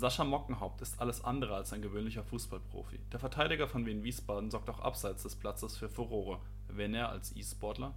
[0.00, 2.98] Sascha Mockenhaupt ist alles andere als ein gewöhnlicher Fußballprofi.
[3.12, 7.36] Der Verteidiger von Wien Wiesbaden sorgt auch abseits des Platzes für Furore, wenn er als
[7.36, 7.94] E-Sportler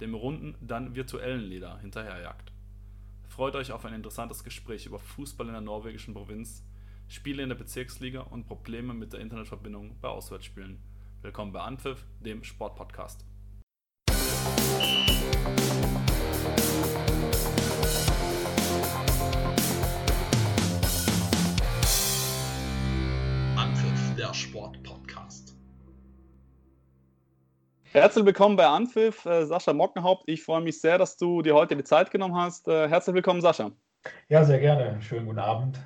[0.00, 2.50] dem runden, dann virtuellen Leder hinterherjagt.
[3.28, 6.64] Freut euch auf ein interessantes Gespräch über Fußball in der norwegischen Provinz,
[7.06, 10.82] Spiele in der Bezirksliga und Probleme mit der Internetverbindung bei Auswärtsspielen.
[11.22, 13.24] Willkommen bei Anpfiff, dem Sportpodcast.
[24.24, 25.54] Der Sportpodcast.
[27.82, 30.24] Herzlich willkommen bei Anpfiff, äh, Sascha Mockenhaupt.
[30.26, 32.66] Ich freue mich sehr, dass du dir heute die Zeit genommen hast.
[32.66, 33.70] Äh, herzlich willkommen, Sascha.
[34.30, 34.96] Ja, sehr gerne.
[35.02, 35.78] Schönen guten Abend.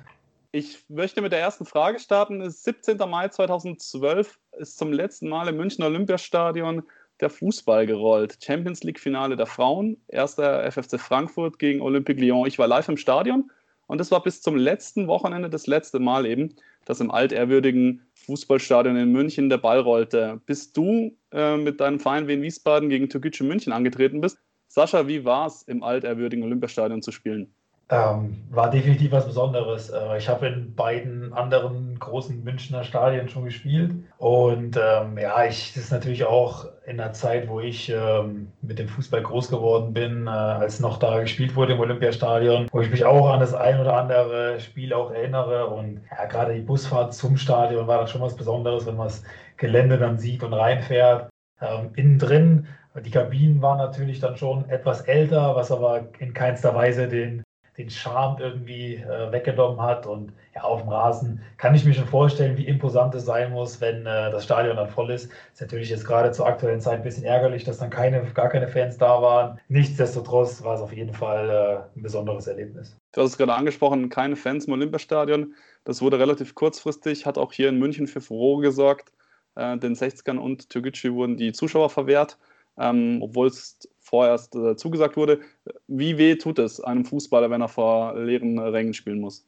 [0.53, 2.39] Ich möchte mit der ersten Frage starten.
[2.39, 2.97] Es ist 17.
[3.09, 6.83] Mai 2012 ist zum letzten Mal im München Olympiastadion
[7.19, 8.37] der Fußball gerollt.
[8.41, 12.47] Champions League Finale der Frauen, erster FFC Frankfurt gegen Olympique Lyon.
[12.47, 13.51] Ich war live im Stadion
[13.89, 16.53] und es war bis zum letzten Wochenende das letzte Mal eben,
[16.85, 20.39] dass im altehrwürdigen Fußballstadion in München der Ball rollte.
[20.45, 24.37] Bis du äh, mit deinem Verein Wien Wiesbaden gegen Türkgücü München angetreten bist.
[24.67, 27.51] Sascha, wie war es im altehrwürdigen Olympiastadion zu spielen?
[27.91, 29.89] Ähm, war definitiv was Besonderes.
[29.89, 33.91] Äh, ich habe in beiden anderen großen Münchner Stadien schon gespielt.
[34.19, 38.77] Und ähm, ja, ich, das ist natürlich auch in der Zeit, wo ich ähm, mit
[38.77, 42.91] dem Fußball groß geworden bin, äh, als noch da gespielt wurde im Olympiastadion, wo ich
[42.91, 45.65] mich auch an das ein oder andere Spiel auch erinnere.
[45.65, 49.23] Und ja, gerade die Busfahrt zum Stadion war dann schon was Besonderes, wenn man das
[49.57, 51.31] Gelände dann sieht und reinfährt.
[51.59, 52.67] Ähm, innen drin
[53.05, 57.43] die Kabinen waren natürlich dann schon etwas älter, was aber in keinster Weise den
[57.79, 60.05] den Charme irgendwie äh, weggenommen hat.
[60.05, 63.79] Und ja, auf dem Rasen kann ich mir schon vorstellen, wie imposant es sein muss,
[63.79, 65.31] wenn äh, das Stadion dann voll ist.
[65.53, 68.67] Ist natürlich jetzt gerade zur aktuellen Zeit ein bisschen ärgerlich, dass dann keine, gar keine
[68.67, 69.59] Fans da waren.
[69.69, 72.97] Nichtsdestotrotz war es auf jeden Fall äh, ein besonderes Erlebnis.
[73.13, 75.55] Du hast es gerade angesprochen, keine Fans im Olympiastadion.
[75.85, 79.13] Das wurde relativ kurzfristig, hat auch hier in München für Furore gesorgt.
[79.55, 82.37] Äh, den 60ern und Türkgücü wurden die Zuschauer verwehrt.
[82.77, 83.77] Ähm, obwohl es
[84.09, 85.39] vorerst äh, zugesagt wurde.
[85.87, 89.45] Wie weh tut es einem Fußballer, wenn er vor leeren Rängen spielen muss?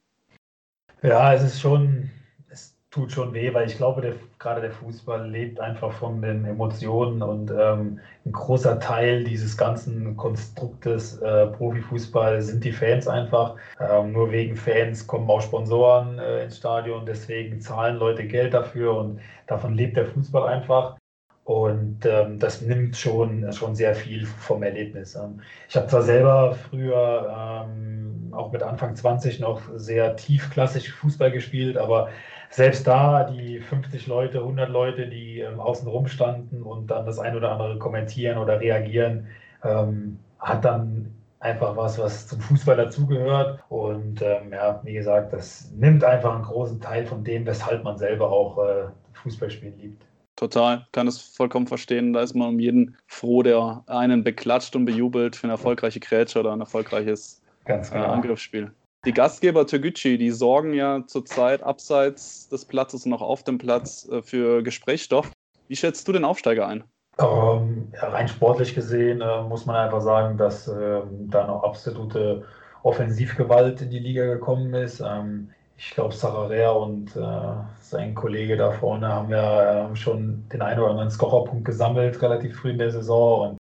[1.02, 2.12] Ja, es ist schon,
[2.52, 6.46] es tut schon weh, weil ich glaube, der, gerade der Fußball lebt einfach von den
[6.46, 13.56] Emotionen und ähm, ein großer Teil dieses ganzen Konstruktes äh, Profifußball sind die Fans einfach.
[13.80, 18.96] Ähm, nur wegen Fans kommen auch Sponsoren äh, ins Stadion, deswegen zahlen Leute Geld dafür
[18.96, 21.01] und davon lebt der Fußball einfach.
[21.44, 25.18] Und ähm, das nimmt schon, schon sehr viel vom Erlebnis.
[25.68, 31.78] Ich habe zwar selber früher ähm, auch mit Anfang 20 noch sehr tiefklassig Fußball gespielt,
[31.78, 32.09] aber
[32.52, 37.18] selbst da die 50 Leute, 100 Leute, die ähm, außen rum standen und dann das
[37.18, 39.28] ein oder andere kommentieren oder reagieren,
[39.63, 43.63] ähm, hat dann einfach was, was zum Fußball dazugehört.
[43.69, 47.97] Und ähm, ja, wie gesagt, das nimmt einfach einen großen Teil von dem, weshalb man
[47.97, 50.11] selber auch äh, Fußballspielen liebt.
[50.41, 52.13] Total, kann es vollkommen verstehen.
[52.13, 56.40] Da ist man um jeden froh, der einen beklatscht und bejubelt für eine erfolgreiche Grätsche
[56.40, 58.06] oder ein erfolgreiches Ganz genau.
[58.06, 58.72] äh, Angriffsspiel.
[59.06, 64.09] Die Gastgeber Türgücü, die sorgen ja zurzeit abseits des Platzes und auch auf dem Platz
[64.09, 65.31] äh, für Gesprächsstoff.
[65.68, 66.85] Wie schätzt du den Aufsteiger ein?
[67.19, 72.47] Ähm, rein sportlich gesehen äh, muss man einfach sagen, dass ähm, da noch absolute
[72.81, 75.02] Offensivgewalt in die Liga gekommen ist.
[75.02, 80.62] Ähm, ich glaube, Sararea und äh, sein Kollege da vorne haben ja äh, schon den
[80.62, 83.50] einen oder anderen Scorerpunkt gesammelt, relativ früh in der Saison.
[83.50, 83.58] Und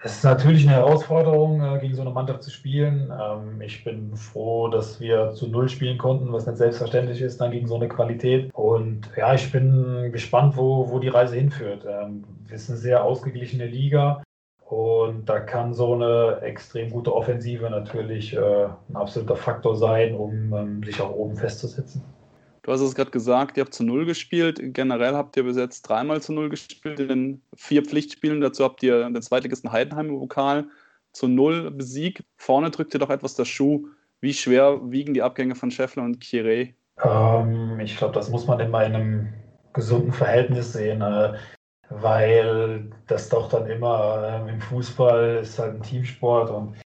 [0.00, 3.12] es ist natürlich eine Herausforderung, äh, gegen so eine Mannschaft zu spielen.
[3.12, 7.50] Ähm, ich bin froh, dass wir zu Null spielen konnten, was nicht selbstverständlich ist, dann
[7.50, 8.54] gegen so eine Qualität.
[8.54, 11.84] Und ja, ich bin gespannt, wo, wo die Reise hinführt.
[11.84, 14.22] Ähm, wir sind eine sehr ausgeglichene Liga.
[14.68, 20.52] Und da kann so eine extrem gute Offensive natürlich äh, ein absoluter Faktor sein, um
[20.52, 22.04] ähm, sich auch oben festzusetzen.
[22.60, 24.60] Du hast es gerade gesagt, ihr habt zu Null gespielt.
[24.74, 28.42] Generell habt ihr bis jetzt dreimal zu Null gespielt in vier Pflichtspielen.
[28.42, 30.66] Dazu habt ihr den Zweitligisten Heidenheim im Vokal
[31.12, 32.24] zu Null besiegt.
[32.36, 33.86] Vorne drückt ihr doch etwas der Schuh.
[34.20, 36.74] Wie schwer wiegen die Abgänge von Scheffler und Kire?
[37.02, 39.28] Ähm, ich glaube, das muss man immer in einem
[39.72, 41.02] gesunden Verhältnis sehen.
[41.90, 46.76] Weil das doch dann immer äh, im Fußball ist halt ein Teamsport und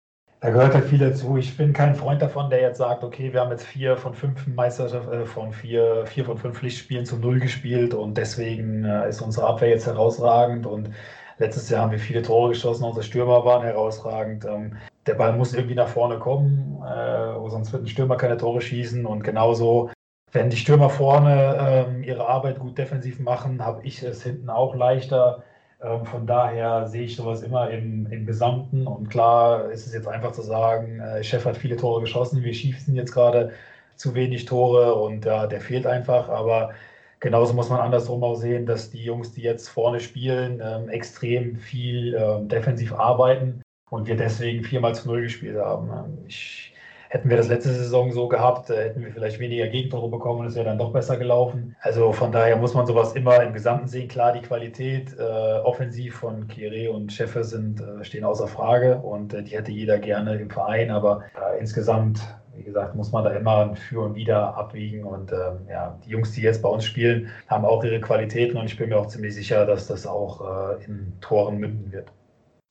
[0.43, 1.37] da gehört halt viel dazu.
[1.37, 4.44] Ich bin kein Freund davon, der jetzt sagt, okay, wir haben jetzt vier von fünf
[4.49, 9.22] Meisterschaften, äh, von vier, vier von fünf Pflichtspielen zu null gespielt und deswegen äh, ist
[9.22, 10.90] unsere Abwehr jetzt herausragend und
[11.38, 14.44] letztes Jahr haben wir viele Tore geschossen, unsere Stürmer waren herausragend.
[14.44, 14.76] Ähm,
[15.06, 19.06] der Ball muss irgendwie nach vorne kommen, äh, sonst wird ein Stürmer keine Tore schießen
[19.06, 19.90] und genauso
[20.32, 24.75] wenn die Stürmer vorne ähm, ihre Arbeit gut defensiv machen, habe ich es hinten auch
[24.75, 25.43] leichter.
[25.82, 28.87] Ähm, von daher sehe ich sowas immer im, im Gesamten.
[28.87, 32.55] Und klar ist es jetzt einfach zu sagen, äh, Chef hat viele Tore geschossen, wir
[32.55, 33.52] schießen jetzt gerade
[33.96, 36.31] zu wenig Tore und ja, der fehlt einfach.
[36.31, 36.73] Aber
[37.20, 41.56] genauso muss man andersrum auch sehen, dass die Jungs, die jetzt vorne spielen, ähm, extrem
[41.56, 45.90] viel ähm, defensiv arbeiten und wir deswegen viermal zu null gespielt haben.
[45.90, 46.72] Ähm, ich
[47.12, 50.47] Hätten wir das letzte Saison so gehabt, äh, hätten wir vielleicht weniger Gegentore bekommen und
[50.47, 51.76] es wäre dann doch besser gelaufen.
[51.82, 54.09] Also von daher muss man sowas immer im Gesamten sehen.
[54.09, 59.35] Klar, die Qualität äh, offensiv von Kire und Schäfer sind, äh, stehen außer Frage und
[59.35, 62.23] äh, die hätte jeder gerne im Verein, aber äh, insgesamt
[62.55, 65.05] wie gesagt, muss man da immer ein Für und Wider abwiegen.
[65.05, 68.67] Und ähm, ja, die Jungs, die jetzt bei uns spielen, haben auch ihre Qualitäten und
[68.67, 72.12] ich bin mir auch ziemlich sicher, dass das auch äh, in Toren münden wird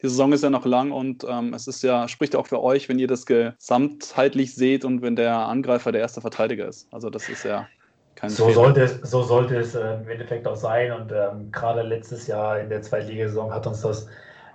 [0.02, 2.90] die Saison ist ja noch lang und ähm, es ist ja, spricht auch für euch,
[2.90, 6.88] wenn ihr das gesamtheitlich seht und wenn der Angreifer der erste Verteidiger ist.
[6.92, 7.68] Also das ist ja
[8.16, 8.56] kein so Fehler.
[8.56, 10.92] sollte es, So sollte es äh, im Endeffekt auch sein.
[10.92, 14.08] Und ähm, gerade letztes Jahr in der Zweitligasaison hat uns das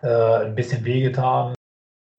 [0.03, 1.56] äh, ein bisschen wehgetan,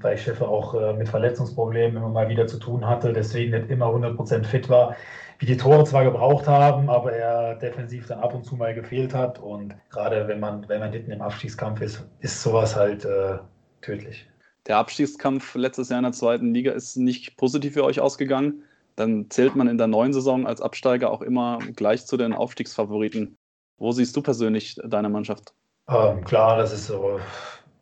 [0.08, 3.88] weil Schäfer auch äh, mit Verletzungsproblemen immer mal wieder zu tun hatte, deswegen nicht immer
[3.88, 4.96] 100% fit war
[5.40, 9.14] wie die Tore zwar gebraucht haben, aber er defensiv dann ab und zu mal gefehlt
[9.14, 9.40] hat.
[9.40, 13.38] Und gerade wenn man, wenn man hinten im Abstiegskampf ist, ist sowas halt äh,
[13.82, 14.28] tödlich.
[14.66, 18.64] Der Abstiegskampf letztes Jahr in der zweiten Liga ist nicht positiv für euch ausgegangen.
[18.96, 23.38] Dann zählt man in der neuen Saison als Absteiger auch immer gleich zu den Aufstiegsfavoriten.
[23.78, 25.54] Wo siehst du persönlich deine Mannschaft?
[25.88, 27.20] Ähm, klar, das ist so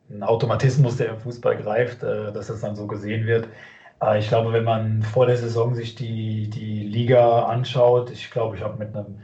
[0.09, 3.47] ein Automatismus, der im Fußball greift, äh, dass das dann so gesehen wird.
[4.01, 8.57] Äh, ich glaube, wenn man vor der Saison sich die, die Liga anschaut, ich glaube,
[8.57, 9.19] ich habe mit einem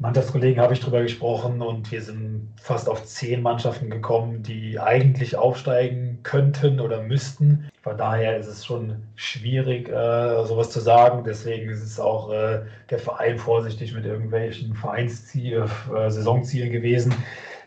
[0.00, 5.36] Mannschaftskollegen habe ich darüber gesprochen und wir sind fast auf zehn Mannschaften gekommen, die eigentlich
[5.36, 7.68] aufsteigen könnten oder müssten.
[7.82, 11.22] Von daher ist es schon schwierig, äh, sowas zu sagen.
[11.24, 17.12] Deswegen ist es auch äh, der Verein vorsichtig mit irgendwelchen Vereinszielen, äh, Saisonzielen gewesen.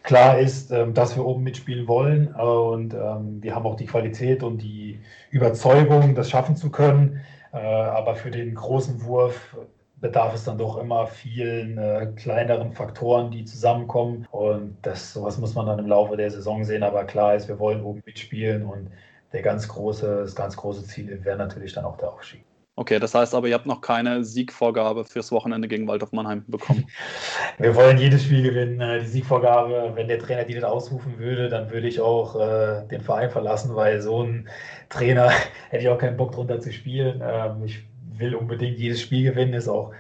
[0.04, 4.44] Klar ist, ähm, dass wir oben mitspielen wollen und ähm, wir haben auch die Qualität
[4.44, 5.00] und die
[5.32, 7.22] Überzeugung, das schaffen zu können.
[7.54, 9.56] Äh, aber für den großen Wurf
[10.02, 14.28] bedarf es dann doch immer vielen äh, kleineren Faktoren, die zusammenkommen.
[14.32, 16.84] Und das, sowas muss man dann im Laufe der Saison sehen.
[16.84, 18.92] Aber klar ist, wir wollen oben mitspielen und
[19.32, 22.44] der ganz große, das ganz große Ziel wäre natürlich dann auch der Aufstieg.
[22.76, 26.86] Okay, das heißt aber, ihr habt noch keine Siegvorgabe fürs Wochenende gegen Waldorf Mannheim bekommen.
[27.60, 28.82] Wir wollen jedes Spiel gewinnen.
[28.82, 32.88] Äh, die Siegvorgabe, wenn der Trainer die nicht ausrufen würde, dann würde ich auch äh,
[32.88, 34.50] den Verein verlassen, weil so ein
[34.90, 35.30] Trainer
[35.70, 37.22] hätte ich auch keinen Bock drunter zu spielen.
[37.24, 37.84] Ähm, ich
[38.18, 39.92] will unbedingt jedes Spiel gewinnen, ist auch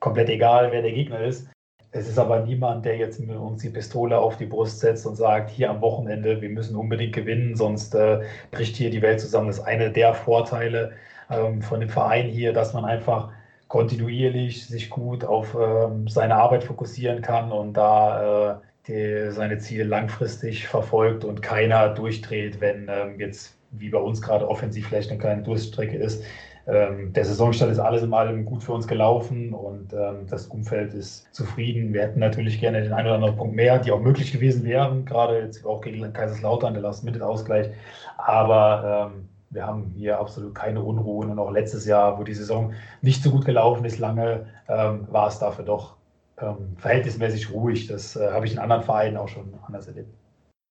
[0.00, 1.48] komplett egal, wer der Gegner ist.
[1.90, 5.16] Es ist aber niemand, der jetzt mit uns die Pistole auf die Brust setzt und
[5.16, 8.20] sagt, hier am Wochenende, wir müssen unbedingt gewinnen, sonst äh,
[8.50, 9.48] bricht hier die Welt zusammen.
[9.48, 10.92] Das ist einer der Vorteile,
[11.30, 13.30] ähm, von dem Verein hier, dass man einfach
[13.68, 18.56] kontinuierlich sich gut auf ähm, seine Arbeit fokussieren kann und da äh,
[18.86, 24.48] die, seine Ziele langfristig verfolgt und keiner durchdreht, wenn ähm, jetzt wie bei uns gerade
[24.48, 26.22] offensiv vielleicht eine kleine Durststrecke ist.
[26.68, 30.94] Ähm, der Saisonstart ist alles in allem gut für uns gelaufen und ähm, das Umfeld
[30.94, 31.92] ist zufrieden.
[31.92, 35.04] Wir hätten natürlich gerne den einen oder anderen Punkt mehr, die auch möglich gewesen wären,
[35.04, 37.68] gerade jetzt auch gegen Kaiserslautern, der Last-Minute-Ausgleich.
[38.18, 42.72] Aber ähm, wir haben hier absolut keine Unruhen und auch letztes Jahr, wo die Saison
[43.02, 45.96] nicht so gut gelaufen ist, lange ähm, war es dafür doch
[46.40, 47.86] ähm, verhältnismäßig ruhig.
[47.86, 50.08] Das äh, habe ich in anderen Vereinen auch schon anders erlebt.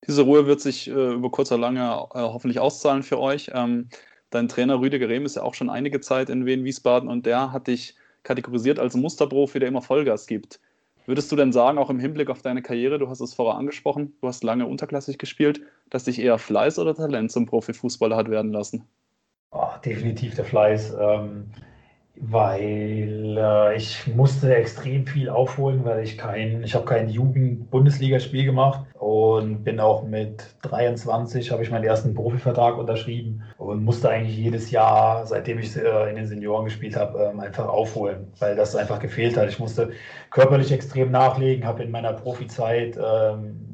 [0.07, 3.51] Diese Ruhe wird sich äh, über kurz oder lange äh, hoffentlich auszahlen für euch.
[3.53, 3.89] Ähm,
[4.29, 7.67] dein Trainer Rüdiger Rehm ist ja auch schon einige Zeit in Wien-Wiesbaden und der hat
[7.67, 10.59] dich kategorisiert als Musterprofi, der immer Vollgas gibt.
[11.05, 14.15] Würdest du denn sagen, auch im Hinblick auf deine Karriere, du hast es vorher angesprochen,
[14.21, 18.51] du hast lange unterklassig gespielt, dass dich eher Fleiß oder Talent zum Profifußballer hat werden
[18.51, 18.87] lassen?
[19.51, 20.95] Oh, definitiv der Fleiß.
[20.99, 21.51] Ähm,
[22.17, 28.85] weil äh, ich musste extrem viel aufholen, weil ich kein, ich habe kein Jugend-Bundesligaspiel gemacht
[28.93, 34.71] und bin auch mit 23 habe ich meinen ersten Profivertrag unterschrieben und musste eigentlich jedes
[34.71, 38.99] Jahr, seitdem ich äh, in den Senioren gespielt habe, ähm, einfach aufholen, weil das einfach
[38.99, 39.49] gefehlt hat.
[39.49, 39.91] Ich musste
[40.31, 43.64] körperlich extrem nachlegen, habe in meiner Profizeit ähm,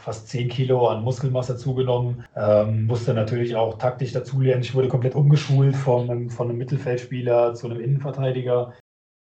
[0.00, 2.24] fast 10 Kilo an Muskelmasse zugenommen.
[2.36, 4.62] Ähm, musste natürlich auch taktisch dazulernen.
[4.62, 8.72] Ich wurde komplett umgeschult von von einem Mittelfeldspieler zu einem Innenverteidiger.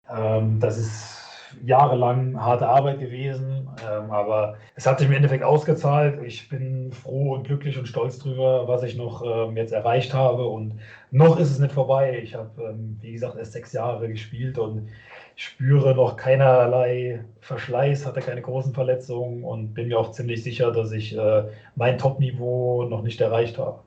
[0.09, 1.16] Ähm, das ist
[1.65, 6.23] jahrelang harte Arbeit gewesen, ähm, aber es hat sich im Endeffekt ausgezahlt.
[6.25, 10.47] Ich bin froh und glücklich und stolz darüber, was ich noch ähm, jetzt erreicht habe.
[10.47, 10.75] Und
[11.11, 12.21] noch ist es nicht vorbei.
[12.23, 14.89] Ich habe, ähm, wie gesagt, erst sechs Jahre gespielt und
[15.37, 20.93] spüre noch keinerlei Verschleiß, hatte keine großen Verletzungen und bin mir auch ziemlich sicher, dass
[20.93, 21.45] ich äh,
[21.75, 23.81] mein Top-Niveau noch nicht erreicht habe.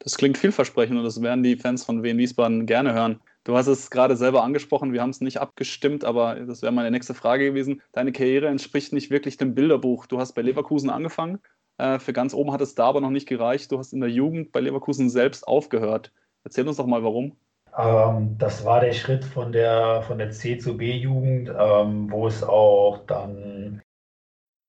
[0.00, 3.20] Das klingt vielversprechend und das werden die Fans von Wien Wiesbaden gerne hören.
[3.48, 6.90] Du hast es gerade selber angesprochen, wir haben es nicht abgestimmt, aber das wäre meine
[6.90, 7.80] nächste Frage gewesen.
[7.92, 10.04] Deine Karriere entspricht nicht wirklich dem Bilderbuch.
[10.04, 11.38] Du hast bei Leverkusen angefangen,
[11.78, 13.72] äh, für ganz oben hat es da aber noch nicht gereicht.
[13.72, 16.12] Du hast in der Jugend bei Leverkusen selbst aufgehört.
[16.44, 17.38] Erzähl uns doch mal, warum.
[17.74, 22.42] Ähm, das war der Schritt von der, von der C zu B-Jugend, ähm, wo es
[22.42, 23.80] auch dann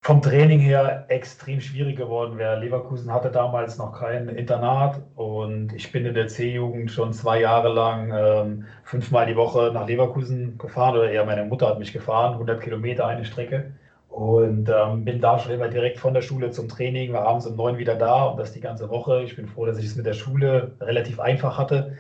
[0.02, 2.60] vom Training her extrem schwierig geworden wäre.
[2.60, 7.70] Leverkusen hatte damals noch kein Internat und ich bin in der C-Jugend schon zwei Jahre
[7.70, 12.34] lang ähm, fünfmal die Woche nach Leverkusen gefahren oder eher meine Mutter hat mich gefahren,
[12.34, 13.74] 100 Kilometer eine Strecke.
[14.08, 17.56] Und ähm, bin da schon immer direkt von der Schule zum Training, war abends um
[17.56, 19.22] neun wieder da und das die ganze Woche.
[19.24, 21.98] Ich bin froh, dass ich es mit der Schule relativ einfach hatte.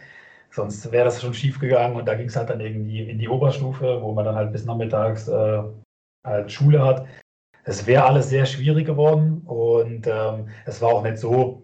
[0.51, 3.29] Sonst wäre das schon schief gegangen und da ging es halt dann irgendwie in die
[3.29, 5.61] Oberstufe, wo man dann halt bis nachmittags äh,
[6.23, 7.05] halt Schule hat.
[7.69, 11.61] Es wäre alles sehr schwierig geworden und ähm, es war auch nicht so,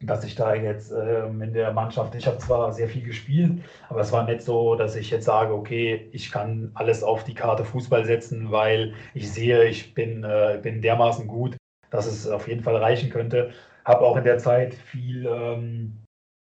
[0.00, 4.00] dass ich da jetzt ähm, in der Mannschaft, ich habe zwar sehr viel gespielt, aber
[4.00, 7.64] es war nicht so, dass ich jetzt sage, okay, ich kann alles auf die Karte
[7.64, 11.56] Fußball setzen, weil ich sehe, ich bin, äh, bin dermaßen gut,
[11.88, 13.50] dass es auf jeden Fall reichen könnte.
[13.84, 16.02] Habe auch in der Zeit viel ähm,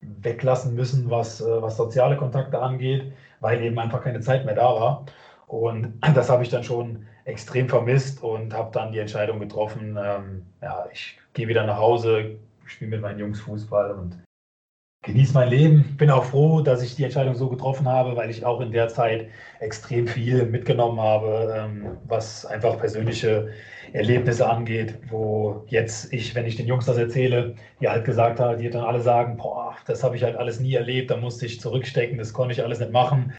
[0.03, 4.69] weglassen müssen, was, äh, was soziale Kontakte angeht, weil eben einfach keine Zeit mehr da
[4.73, 5.07] war.
[5.49, 10.47] Und das habe ich dann schon extrem vermisst und habe dann die Entscheidung getroffen, ähm,
[10.63, 14.23] ja, ich gehe wieder nach Hause, spiele mit meinen Jungs Fußball und
[15.05, 15.97] genieße mein Leben.
[15.97, 18.89] Bin auch froh, dass ich die Entscheidung so getroffen habe, weil ich auch in der
[18.89, 19.29] Zeit
[19.61, 23.53] extrem viel mitgenommen habe, ähm, was einfach persönliche
[23.93, 28.59] Erlebnisse angeht, wo jetzt ich, wenn ich den Jungs das erzähle, die halt gesagt haben,
[28.59, 31.61] die dann alle sagen, boah, das habe ich halt alles nie erlebt, da musste ich
[31.61, 33.35] zurückstecken, das konnte ich alles nicht machen.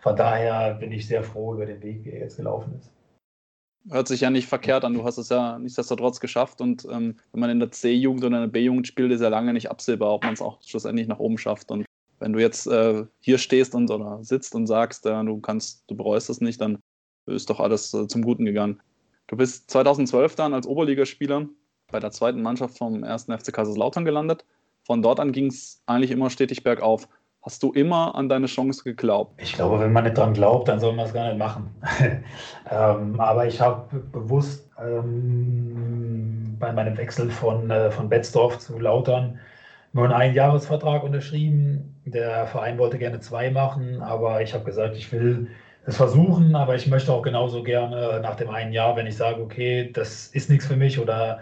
[0.00, 2.90] Von daher bin ich sehr froh über den Weg, wie er jetzt gelaufen ist.
[3.88, 4.92] Hört sich ja nicht verkehrt an.
[4.92, 6.60] Du hast es ja nichtsdestotrotz geschafft.
[6.60, 9.52] Und ähm, wenn man in der C-Jugend oder in der B-Jugend spielt, ist ja lange
[9.52, 11.70] nicht absehbar, ob man es auch schlussendlich nach oben schafft.
[11.70, 11.86] Und
[12.18, 15.96] wenn du jetzt äh, hier stehst und oder sitzt und sagst, äh, du kannst, du
[15.96, 16.78] bereust es nicht, dann
[17.26, 18.80] ist doch alles äh, zum Guten gegangen.
[19.28, 21.48] Du bist 2012 dann als Oberligaspieler
[21.90, 23.24] bei der zweiten Mannschaft vom 1.
[23.24, 24.44] FC Kaiserslautern gelandet.
[24.84, 27.08] Von dort an ging es eigentlich immer stetig bergauf.
[27.42, 29.40] Hast du immer an deine Chance geglaubt?
[29.40, 31.70] Ich glaube, wenn man nicht dran glaubt, dann soll man es gar nicht machen.
[32.70, 39.38] ähm, aber ich habe bewusst ähm, bei meinem Wechsel von, äh, von Betzdorf zu Lautern
[39.92, 42.00] nur einen Einjahresvertrag unterschrieben.
[42.04, 45.48] Der Verein wollte gerne zwei machen, aber ich habe gesagt, ich will
[45.86, 49.42] es versuchen, aber ich möchte auch genauso gerne nach dem einen Jahr, wenn ich sage,
[49.42, 51.40] okay, das ist nichts für mich oder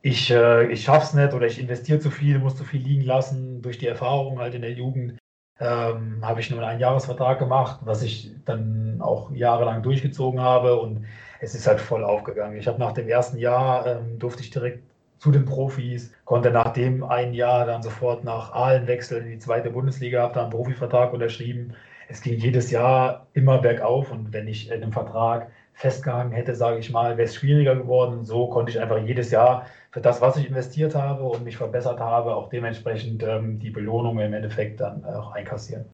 [0.00, 3.04] ich, äh, ich schaffe es nicht oder ich investiere zu viel, muss zu viel liegen
[3.04, 5.18] lassen durch die Erfahrung halt in der Jugend,
[5.60, 11.06] ähm, habe ich nur einen Jahresvertrag gemacht, was ich dann auch jahrelang durchgezogen habe und
[11.40, 12.58] es ist halt voll aufgegangen.
[12.58, 14.82] Ich habe nach dem ersten Jahr ähm, durfte ich direkt
[15.18, 19.38] zu den Profis, konnte nach dem einen Jahr dann sofort nach Aalen wechseln in die
[19.38, 21.74] zweite Bundesliga, habe da einen Profivertrag unterschrieben.
[22.08, 26.78] Es ging jedes Jahr immer bergauf und wenn ich in einem Vertrag festgehangen hätte, sage
[26.78, 28.24] ich mal, wäre es schwieriger geworden.
[28.24, 32.00] So konnte ich einfach jedes Jahr für das, was ich investiert habe und mich verbessert
[32.00, 35.84] habe, auch dementsprechend ähm, die Belohnung im Endeffekt dann auch einkassieren.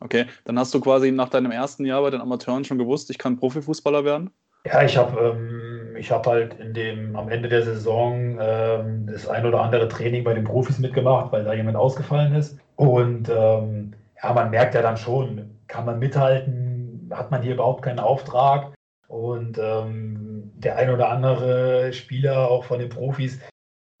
[0.00, 3.18] Okay, dann hast du quasi nach deinem ersten Jahr bei den Amateuren schon gewusst, ich
[3.18, 4.30] kann Profifußballer werden?
[4.64, 9.44] Ja, ich habe ähm, hab halt in dem, am Ende der Saison ähm, das ein
[9.44, 12.58] oder andere Training bei den Profis mitgemacht, weil da jemand ausgefallen ist.
[12.76, 13.92] Und ähm,
[14.22, 18.72] ja, man merkt ja dann schon, kann man mithalten, hat man hier überhaupt keinen Auftrag.
[19.08, 23.40] Und ähm, der ein oder andere Spieler, auch von den Profis,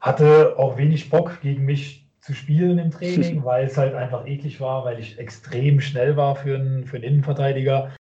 [0.00, 4.60] hatte auch wenig Bock, gegen mich zu spielen im Training, weil es halt einfach eklig
[4.60, 7.94] war, weil ich extrem schnell war für einen, für einen Innenverteidiger.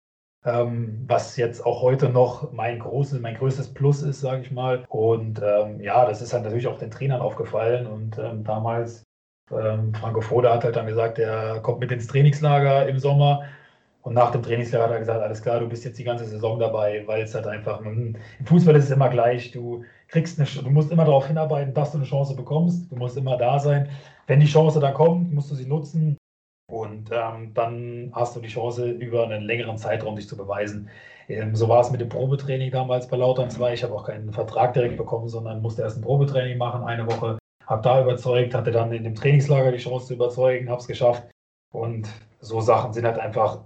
[0.45, 4.85] Ähm, was jetzt auch heute noch mein großes, mein größtes Plus ist, sage ich mal.
[4.89, 7.87] Und ähm, ja, das ist halt natürlich auch den Trainern aufgefallen.
[7.87, 9.03] Und ähm, damals,
[9.51, 13.45] ähm, Franco Foda hat halt dann gesagt, er kommt mit ins Trainingslager im Sommer.
[14.07, 16.61] Und nach dem Trainingsjahr hat er gesagt, alles klar, du bist jetzt die ganze Saison
[16.61, 20.71] dabei, weil es halt einfach, im Fußball ist es immer gleich, du kriegst eine, du
[20.71, 23.89] musst immer darauf hinarbeiten, dass du eine Chance bekommst, du musst immer da sein.
[24.29, 26.17] Wenn die Chance dann kommt, musst du sie nutzen
[26.71, 30.89] und ähm, dann hast du die Chance, über einen längeren Zeitraum dich zu beweisen.
[31.29, 33.75] Ähm, so war es mit dem Probetraining damals bei Lautern 2.
[33.75, 37.39] Ich habe auch keinen Vertrag direkt bekommen, sondern musste erst ein Probetraining machen, eine Woche.
[37.67, 41.29] Habe da überzeugt, hatte dann in dem Trainingslager die Chance zu überzeugen, habe es geschafft.
[41.75, 42.09] Und
[42.39, 43.65] so Sachen sind halt einfach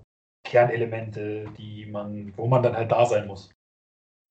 [0.50, 3.50] Kernelemente, die man, wo man dann halt da sein muss.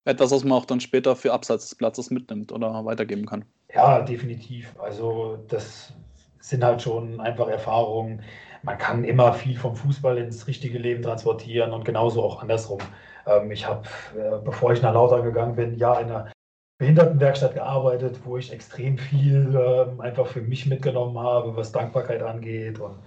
[0.04, 3.44] Etwas, was man auch dann später für Abseits des Platzes mitnimmt oder weitergeben kann.
[3.74, 4.74] Ja, definitiv.
[4.78, 5.94] Also das
[6.40, 8.22] sind halt schon einfach Erfahrungen.
[8.62, 12.80] Man kann immer viel vom Fußball ins richtige Leben transportieren und genauso auch andersrum.
[13.26, 16.30] Ähm, ich habe, äh, bevor ich nach Lautern gegangen bin, ja in einer
[16.78, 22.78] Behindertenwerkstatt gearbeitet, wo ich extrem viel ähm, einfach für mich mitgenommen habe, was Dankbarkeit angeht
[22.78, 22.98] und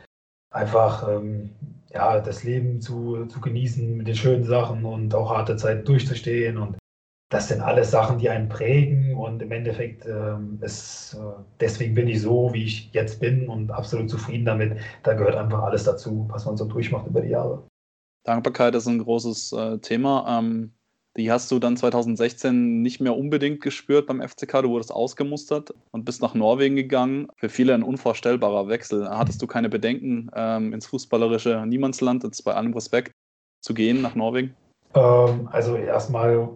[0.52, 1.56] einfach ähm,
[1.94, 6.58] ja, das Leben zu, zu genießen mit den schönen Sachen und auch harte Zeiten durchzustehen.
[6.58, 6.78] Und
[7.30, 12.08] das sind alles Sachen, die einen prägen und im Endeffekt ähm, ist, äh, deswegen bin
[12.08, 14.78] ich so, wie ich jetzt bin und absolut zufrieden damit.
[15.04, 17.64] Da gehört einfach alles dazu, was man so durchmacht über die Jahre.
[18.24, 20.40] Dankbarkeit ist ein großes äh, Thema.
[20.40, 20.74] Ähm,
[21.16, 24.64] die hast du dann 2016 nicht mehr unbedingt gespürt beim FCK.
[24.64, 27.28] Du wurdest ausgemustert und bist nach Norwegen gegangen.
[27.36, 29.08] Für viele ein unvorstellbarer Wechsel.
[29.10, 33.12] Hattest du keine Bedenken, ähm, ins fußballerische Niemandsland, jetzt bei allem Respekt,
[33.62, 34.56] zu gehen nach Norwegen?
[34.96, 36.50] Ähm, also erstmal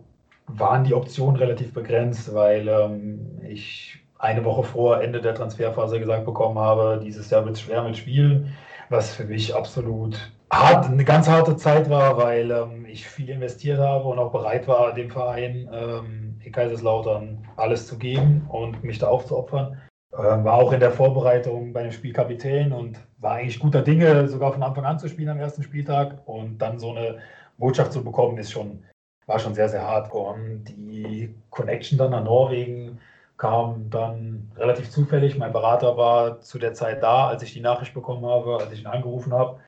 [0.48, 6.26] waren die Optionen relativ begrenzt, weil ähm, ich eine Woche vor Ende der Transferphase gesagt
[6.26, 8.56] bekommen habe, dieses Jahr wird es schwer mit Spielen,
[8.90, 13.80] was für mich absolut hart, eine ganz harte Zeit war, weil ähm, ich viel investiert
[13.80, 19.00] habe und auch bereit war, dem Verein ähm, in Kaiserslautern alles zu geben und mich
[19.00, 19.78] da aufzuopfern.
[20.14, 24.28] Ähm, war auch in der Vorbereitung bei dem Spiel Kapitän und war eigentlich guter Dinge,
[24.28, 26.20] sogar von Anfang an zu spielen am ersten Spieltag.
[26.26, 27.18] Und dann so eine
[27.58, 28.84] Botschaft zu bekommen, ist schon
[29.28, 30.12] war schon sehr, sehr hart.
[30.12, 33.00] Und die Connection dann nach Norwegen
[33.38, 35.38] kam dann relativ zufällig.
[35.38, 38.82] Mein Berater war zu der Zeit da, als ich die Nachricht bekommen habe, als ich
[38.82, 39.60] ihn angerufen habe.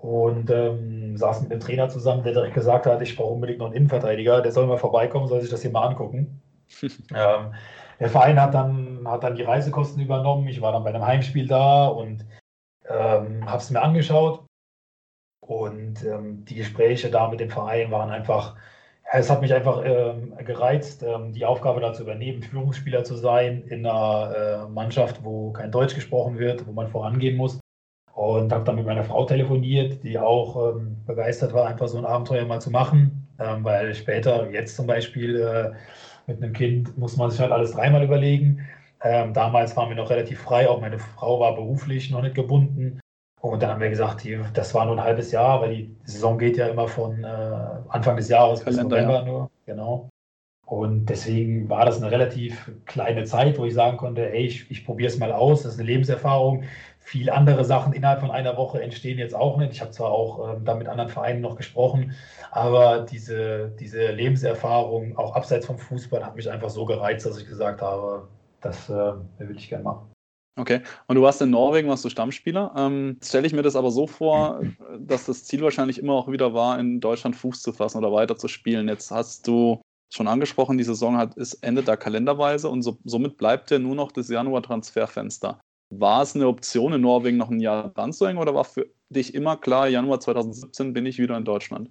[0.00, 3.66] Und ähm, saß mit dem Trainer zusammen, der direkt gesagt hat, ich brauche unbedingt noch
[3.66, 6.40] einen Innenverteidiger, der soll mal vorbeikommen, soll sich das hier mal angucken.
[6.82, 7.54] ähm,
[7.98, 10.46] der Verein hat dann, hat dann die Reisekosten übernommen.
[10.46, 12.24] Ich war dann bei einem Heimspiel da und
[12.88, 14.46] ähm, habe es mir angeschaut.
[15.40, 18.56] Und ähm, die Gespräche da mit dem Verein waren einfach
[19.10, 23.62] es hat mich einfach ähm, gereizt, ähm, die Aufgabe da zu übernehmen, Führungsspieler zu sein
[23.62, 27.58] in einer äh, Mannschaft, wo kein Deutsch gesprochen wird, wo man vorangehen muss.
[28.18, 32.04] Und habe dann mit meiner Frau telefoniert, die auch ähm, begeistert war, einfach so ein
[32.04, 33.28] Abenteuer mal zu machen.
[33.38, 35.70] Ähm, weil später, jetzt zum Beispiel äh,
[36.26, 38.66] mit einem Kind, muss man sich halt alles dreimal überlegen.
[39.04, 42.98] Ähm, damals waren wir noch relativ frei, auch meine Frau war beruflich noch nicht gebunden.
[43.40, 46.38] Und dann haben wir gesagt, die, das war nur ein halbes Jahr, weil die Saison
[46.38, 47.26] geht ja immer von äh,
[47.88, 49.24] Anfang des Jahres bis November ja.
[49.24, 49.50] nur.
[49.64, 50.08] Genau.
[50.66, 54.84] Und deswegen war das eine relativ kleine Zeit, wo ich sagen konnte, ey, ich, ich
[54.84, 56.64] probiere es mal aus, das ist eine Lebenserfahrung.
[57.08, 59.72] Viele andere Sachen innerhalb von einer Woche entstehen jetzt auch nicht.
[59.72, 62.14] Ich habe zwar auch ähm, da mit anderen Vereinen noch gesprochen,
[62.50, 67.48] aber diese, diese Lebenserfahrung, auch abseits vom Fußball, hat mich einfach so gereizt, dass ich
[67.48, 68.28] gesagt habe,
[68.60, 70.12] das äh, will ich gerne machen.
[70.58, 72.74] Okay, und du warst in Norwegen, warst du Stammspieler.
[72.76, 74.60] Ähm, stelle ich mir das aber so vor,
[74.98, 78.36] dass das Ziel wahrscheinlich immer auch wieder war, in Deutschland Fuß zu fassen oder weiter
[78.36, 78.86] zu spielen.
[78.86, 79.80] Jetzt hast du
[80.12, 83.94] schon angesprochen, die Saison hat, ist endet da kalenderweise und so, somit bleibt ja nur
[83.94, 85.58] noch das Januar-Transferfenster.
[85.90, 88.86] War es eine Option, in Norwegen noch ein Jahr dran zu hängen oder war für
[89.08, 91.90] dich immer klar, Januar 2017 bin ich wieder in Deutschland?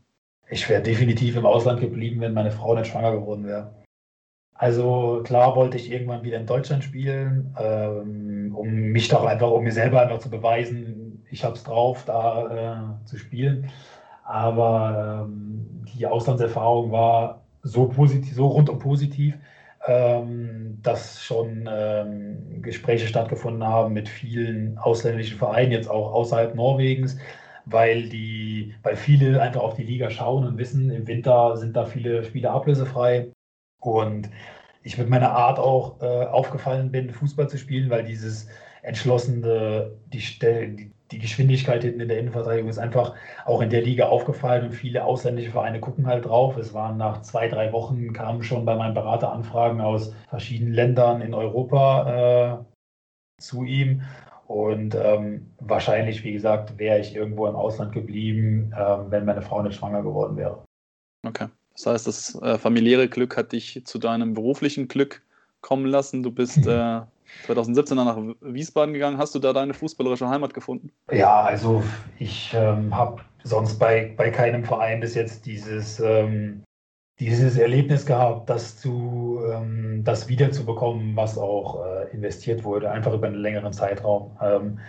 [0.49, 3.73] Ich wäre definitiv im Ausland geblieben, wenn meine Frau nicht schwanger geworden wäre.
[4.53, 9.63] Also klar wollte ich irgendwann wieder in Deutschland spielen, ähm, um mich doch einfach, um
[9.63, 13.69] mir selber einfach zu beweisen, ich habe es drauf, da äh, zu spielen.
[14.23, 19.35] Aber ähm, die Auslandserfahrung war so positiv, so rundum positiv,
[19.85, 27.17] ähm, dass schon ähm, Gespräche stattgefunden haben mit vielen ausländischen Vereinen, jetzt auch außerhalb Norwegens,
[27.65, 31.85] weil die, weil viele einfach auf die Liga schauen und wissen, im Winter sind da
[31.85, 33.31] viele Spieler ablösefrei.
[33.79, 34.29] Und
[34.83, 38.47] ich mit meiner Art auch äh, aufgefallen bin, Fußball zu spielen, weil dieses
[38.81, 43.15] entschlossene, die, die, die Geschwindigkeit hinten in der Innenverteidigung ist einfach
[43.45, 46.57] auch in der Liga aufgefallen und viele ausländische Vereine gucken halt drauf.
[46.57, 51.21] Es waren nach zwei, drei Wochen kamen schon bei meinem Berater Anfragen aus verschiedenen Ländern
[51.21, 52.65] in Europa
[53.37, 54.01] äh, zu ihm.
[54.47, 59.61] Und ähm, wahrscheinlich, wie gesagt, wäre ich irgendwo im Ausland geblieben, äh, wenn meine Frau
[59.61, 60.63] nicht schwanger geworden wäre.
[61.25, 61.47] Okay.
[61.73, 65.21] Das heißt, das äh, familiäre Glück hat dich zu deinem beruflichen Glück
[65.61, 66.23] kommen lassen.
[66.23, 67.01] Du bist äh,
[67.45, 69.17] 2017 dann nach Wiesbaden gegangen.
[69.17, 70.91] Hast du da deine fußballerische Heimat gefunden?
[71.11, 71.83] Ja, also
[72.19, 76.63] ich ähm, habe sonst bei, bei keinem Verein bis jetzt dieses, ähm,
[77.19, 83.27] dieses Erlebnis gehabt, das, zu, ähm, das wiederzubekommen, was auch äh, investiert wurde, einfach über
[83.27, 84.37] einen längeren Zeitraum.
[84.41, 84.79] Ähm,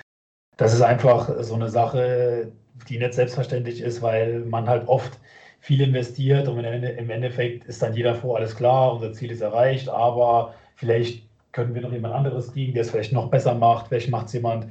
[0.56, 2.52] das ist einfach so eine Sache,
[2.88, 5.18] die nicht selbstverständlich ist, weil man halt oft
[5.60, 9.88] viel investiert und im Endeffekt ist dann jeder froh, alles klar, unser Ziel ist erreicht,
[9.88, 13.88] aber vielleicht können wir noch jemand anderes kriegen, der es vielleicht noch besser macht.
[13.88, 14.66] Vielleicht macht es jemand,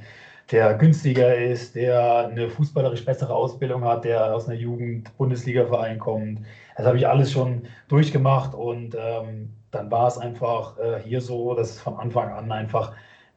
[0.50, 6.40] der günstiger ist, der eine fußballerisch bessere Ausbildung hat, der aus einer Jugend-Bundesliga-Verein kommt.
[6.76, 11.54] Das habe ich alles schon durchgemacht und ähm, dann war es einfach äh, hier so,
[11.54, 12.94] dass es von Anfang an einfach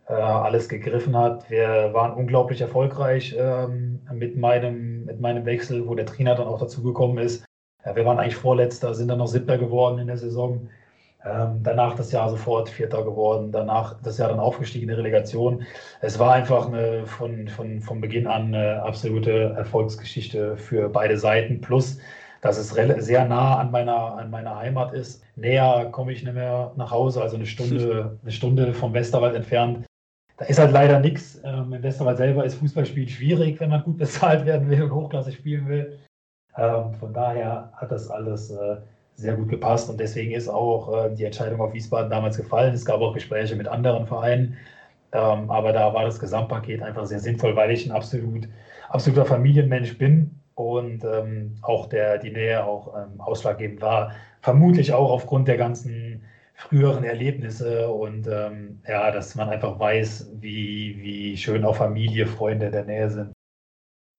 [0.08, 1.50] äh, alles gegriffen hat.
[1.50, 6.60] Wir waren unglaublich erfolgreich ähm, mit, meinem, mit meinem Wechsel, wo der Trainer dann auch
[6.60, 7.44] dazugekommen ist.
[7.86, 10.70] Ja, wir waren eigentlich Vorletzter, sind dann noch Siebter geworden in der Saison.
[11.24, 15.64] Ähm, danach das Jahr sofort Vierter geworden, danach das Jahr dann aufgestiegen in der Relegation.
[16.02, 21.62] Es war einfach eine, von, von, von Beginn an eine absolute Erfolgsgeschichte für beide Seiten.
[21.62, 22.00] Plus
[22.42, 25.24] dass es sehr nah an meiner, an meiner Heimat ist.
[25.36, 29.86] Näher komme ich nicht mehr nach Hause, also eine Stunde, eine Stunde vom Westerwald entfernt.
[30.38, 31.40] Da ist halt leider nichts.
[31.44, 35.32] Ähm, Im Westerwald selber ist Fußballspiel schwierig, wenn man gut bezahlt werden will und Hochklasse
[35.32, 36.00] spielen will.
[36.58, 38.78] Ähm, von daher hat das alles äh,
[39.22, 42.74] sehr gut gepasst und deswegen ist auch äh, die Entscheidung auf Wiesbaden damals gefallen.
[42.74, 44.58] Es gab auch Gespräche mit anderen Vereinen,
[45.14, 48.48] ähm, aber da war das Gesamtpaket einfach sehr sinnvoll, weil ich ein absolut,
[48.90, 54.12] absoluter Familienmensch bin und ähm, auch der, die Nähe auch ähm, ausschlaggebend war.
[54.42, 56.24] Vermutlich auch aufgrund der ganzen
[56.56, 62.68] früheren Erlebnisse und ähm, ja, dass man einfach weiß, wie, wie schön auch Familie, Freunde
[62.68, 63.34] in der Nähe sind.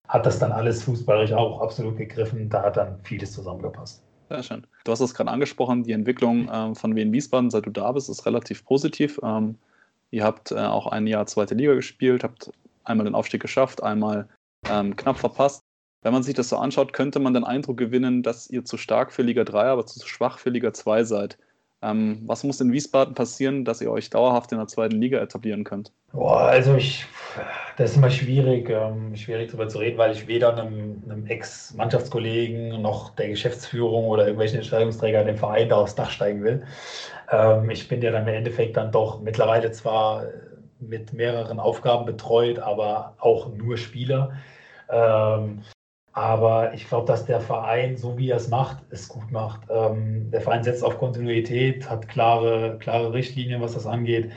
[0.08, 4.02] Hat das dann alles fußballisch auch absolut gegriffen, da hat dann vieles zusammengepasst.
[4.32, 4.66] Sehr schön.
[4.84, 8.08] Du hast es gerade angesprochen, die Entwicklung ähm, von Wien Wiesbaden, seit du da bist,
[8.08, 9.20] ist relativ positiv.
[9.22, 9.58] Ähm,
[10.10, 12.50] ihr habt äh, auch ein Jahr zweite Liga gespielt, habt
[12.82, 14.26] einmal den Aufstieg geschafft, einmal
[14.70, 15.60] ähm, knapp verpasst.
[16.00, 19.12] Wenn man sich das so anschaut, könnte man den Eindruck gewinnen, dass ihr zu stark
[19.12, 21.36] für Liga 3, aber zu schwach für Liga 2 seid.
[21.82, 25.64] Ähm, was muss in Wiesbaden passieren, dass ihr euch dauerhaft in der zweiten Liga etablieren
[25.64, 25.92] könnt?
[26.12, 27.06] Boah, also ich,
[27.76, 32.80] das ist immer schwierig, ähm, schwierig darüber zu reden, weil ich weder einem, einem Ex-Mannschaftskollegen
[32.80, 36.62] noch der Geschäftsführung oder irgendwelchen Entscheidungsträgern dem Verein da aufs Dach steigen will.
[37.30, 40.26] Ähm, ich bin ja dann im Endeffekt dann doch mittlerweile zwar
[40.78, 44.32] mit mehreren Aufgaben betreut, aber auch nur Spieler.
[44.90, 45.62] Ähm,
[46.12, 49.62] aber ich glaube, dass der Verein, so wie er es macht, es gut macht.
[49.70, 54.30] Ähm, der Verein setzt auf Kontinuität, hat klare, klare Richtlinien, was das angeht.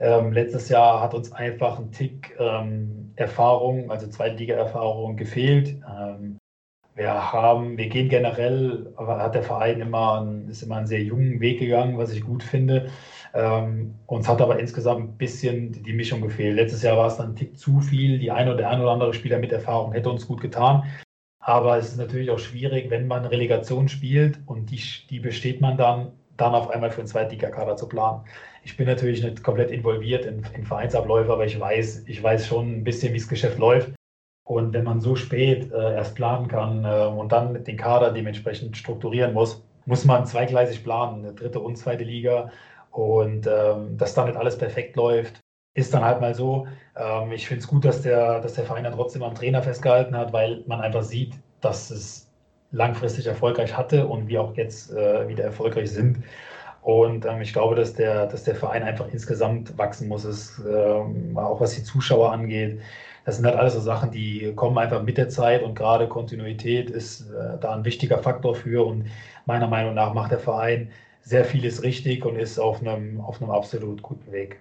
[0.00, 5.76] Ähm, letztes Jahr hat uns einfach ein Tick ähm, Erfahrung, also Zweitliga-Erfahrung gefehlt.
[5.88, 6.38] Ähm,
[6.96, 11.02] wir haben, wir gehen generell, aber hat der Verein immer, einen, ist immer einen sehr
[11.02, 12.90] jungen Weg gegangen, was ich gut finde.
[13.34, 16.56] Ähm, uns hat aber insgesamt ein bisschen die Mischung gefehlt.
[16.56, 18.18] Letztes Jahr war es dann ein Tick zu viel.
[18.18, 20.82] Die eine oder andere Spieler mit Erfahrung hätte uns gut getan.
[21.40, 25.76] Aber es ist natürlich auch schwierig, wenn man Relegation spielt und die, die besteht man
[25.76, 28.24] dann, dann auf einmal für einen Zweitligakader zu planen.
[28.62, 32.76] Ich bin natürlich nicht komplett involviert in, in Vereinsabläufe, aber ich weiß, ich weiß schon
[32.76, 33.92] ein bisschen, wie das Geschäft läuft.
[34.44, 38.76] Und wenn man so spät äh, erst planen kann äh, und dann den Kader dementsprechend
[38.76, 42.50] strukturieren muss, muss man zweigleisig planen, eine dritte und zweite Liga.
[42.90, 45.40] Und ähm, dass nicht alles perfekt läuft,
[45.74, 46.66] ist dann halt mal so.
[46.96, 50.16] Ähm, ich finde es gut, dass der, dass der Verein dann trotzdem am Trainer festgehalten
[50.16, 52.30] hat, weil man einfach sieht, dass es
[52.72, 56.24] langfristig erfolgreich hatte und wir auch jetzt äh, wieder erfolgreich sind.
[56.82, 61.36] Und ähm, ich glaube, dass der, dass der Verein einfach insgesamt wachsen muss, es, ähm,
[61.38, 62.80] auch was die Zuschauer angeht.
[63.24, 66.90] Das sind halt alles so Sachen, die kommen einfach mit der Zeit und gerade Kontinuität
[66.90, 68.86] ist äh, da ein wichtiger Faktor für.
[68.86, 69.06] Und
[69.46, 70.90] meiner Meinung nach macht der Verein
[71.22, 74.60] sehr vieles richtig und ist auf einem, auf einem absolut guten Weg.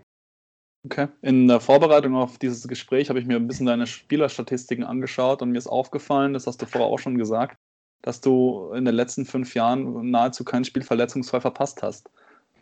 [0.85, 1.07] Okay.
[1.21, 5.51] In der Vorbereitung auf dieses Gespräch habe ich mir ein bisschen deine Spielerstatistiken angeschaut und
[5.51, 7.57] mir ist aufgefallen, das hast du vorher auch schon gesagt,
[8.01, 12.09] dass du in den letzten fünf Jahren nahezu kein Spiel verletzungsfrei verpasst hast.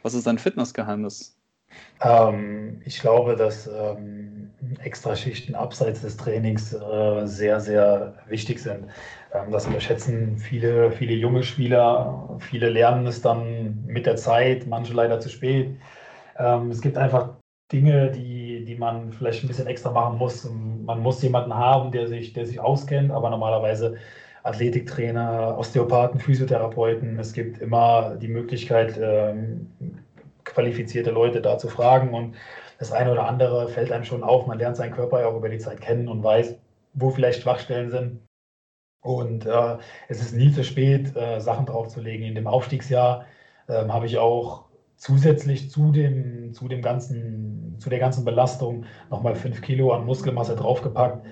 [0.02, 1.38] Was ist dein Fitnessgeheimnis?
[2.02, 4.52] Ähm, ich glaube, dass ähm,
[4.84, 8.86] Extraschichten abseits des Trainings äh, sehr, sehr wichtig sind.
[9.34, 12.38] Ähm, das unterschätzen viele, viele junge Spieler.
[12.40, 15.70] Viele lernen es dann mit der Zeit, manche leider zu spät.
[16.40, 17.36] Ähm, es gibt einfach
[17.72, 20.50] Dinge, die, die man vielleicht ein bisschen extra machen muss.
[20.50, 23.98] Man muss jemanden haben, der sich, der sich auskennt, aber normalerweise
[24.44, 27.20] Athletiktrainer, Osteopathen, Physiotherapeuten.
[27.20, 29.72] Es gibt immer die Möglichkeit, ähm,
[30.46, 32.36] qualifizierte Leute da zu fragen und
[32.80, 34.48] das eine oder andere fällt einem schon auf.
[34.48, 36.56] Man lernt seinen Körper ja auch über die Zeit kennen und weiß,
[36.94, 38.22] wo vielleicht Schwachstellen sind.
[39.02, 39.78] Und äh,
[40.08, 42.26] es ist nie zu spät, äh, Sachen draufzulegen.
[42.26, 43.26] In dem Aufstiegsjahr
[43.68, 44.67] äh, habe ich auch
[44.98, 50.56] zusätzlich zu dem, zu dem ganzen, zu der ganzen Belastung nochmal fünf Kilo an Muskelmasse
[50.56, 51.26] draufgepackt.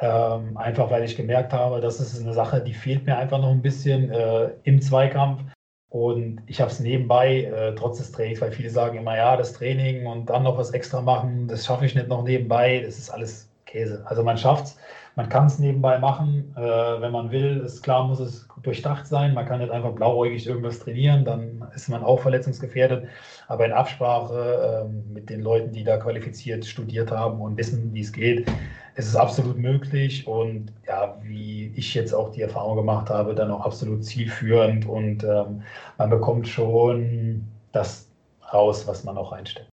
[0.00, 3.50] Ähm, einfach weil ich gemerkt habe, das ist eine Sache, die fehlt mir einfach noch
[3.50, 5.42] ein bisschen äh, im Zweikampf.
[5.90, 9.54] Und ich habe es nebenbei, äh, trotz des Trainings, weil viele sagen immer, ja, das
[9.54, 12.82] Training und dann noch was extra machen, das schaffe ich nicht noch nebenbei.
[12.84, 14.04] Das ist alles Käse.
[14.06, 14.78] Also man schafft es,
[15.18, 17.58] man kann es nebenbei machen, äh, wenn man will.
[17.64, 19.34] Ist klar, muss es durchdacht sein.
[19.34, 23.08] Man kann nicht einfach blauäugig irgendwas trainieren, dann ist man auch verletzungsgefährdet.
[23.48, 28.02] Aber in Absprache äh, mit den Leuten, die da qualifiziert studiert haben und wissen, wie
[28.02, 28.48] es geht,
[28.94, 30.24] ist es absolut möglich.
[30.28, 34.86] Und ja, wie ich jetzt auch die Erfahrung gemacht habe, dann auch absolut zielführend.
[34.86, 35.62] Und ähm,
[35.98, 38.08] man bekommt schon das
[38.52, 39.68] raus, was man auch einstellt.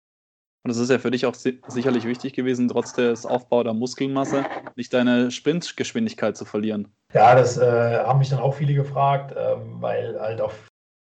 [0.65, 4.45] Und es ist ja für dich auch sicherlich wichtig gewesen, trotz des Aufbaus der Muskelmasse,
[4.75, 6.87] nicht deine Sprintgeschwindigkeit zu verlieren.
[7.13, 10.51] Ja, das äh, haben mich dann auch viele gefragt, ähm, weil halt auch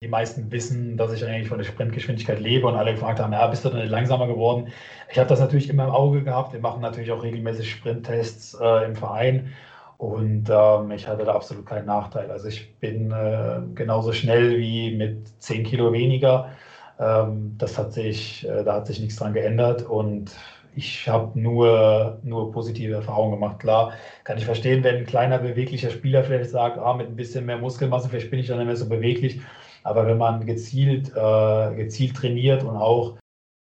[0.04, 3.48] die meisten wissen, dass ich eigentlich von der Sprintgeschwindigkeit lebe und alle gefragt haben, ja,
[3.48, 4.68] bist du denn langsamer geworden?
[5.10, 6.54] Ich habe das natürlich immer im Auge gehabt.
[6.54, 9.56] Wir machen natürlich auch regelmäßig Sprinttests äh, im Verein
[9.98, 12.30] Und ähm, ich hatte da absolut keinen Nachteil.
[12.30, 16.52] Also ich bin äh, genauso schnell wie mit 10 Kilo weniger.
[17.00, 20.36] Ähm, das hat sich, äh, da hat sich nichts dran geändert und
[20.76, 23.60] ich habe nur, nur positive Erfahrungen gemacht.
[23.60, 27.46] Klar, kann ich verstehen, wenn ein kleiner, beweglicher Spieler vielleicht sagt, ah, mit ein bisschen
[27.48, 29.42] mehr Muskelmasse, vielleicht bin ich dann nicht mehr so beweglich.
[29.84, 33.18] Aber wenn man gezielt, äh, gezielt trainiert und auch,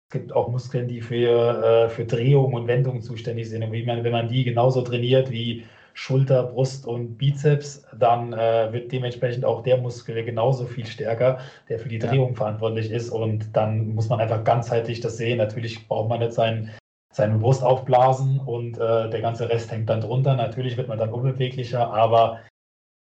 [0.09, 3.65] es gibt auch Muskeln, die für, äh, für Drehung und Wendung zuständig sind.
[3.65, 8.73] Und wie man, wenn man die genauso trainiert wie Schulter, Brust und Bizeps, dann äh,
[8.73, 12.37] wird dementsprechend auch der Muskel genauso viel stärker, der für die Drehung ja.
[12.37, 13.11] verantwortlich ist.
[13.11, 15.39] Und dann muss man einfach ganzheitlich das sehen.
[15.39, 16.71] Natürlich braucht man nicht seinen
[17.15, 20.35] seine Brust aufblasen und äh, der ganze Rest hängt dann drunter.
[20.35, 22.41] Natürlich wird man dann unbeweglicher, aber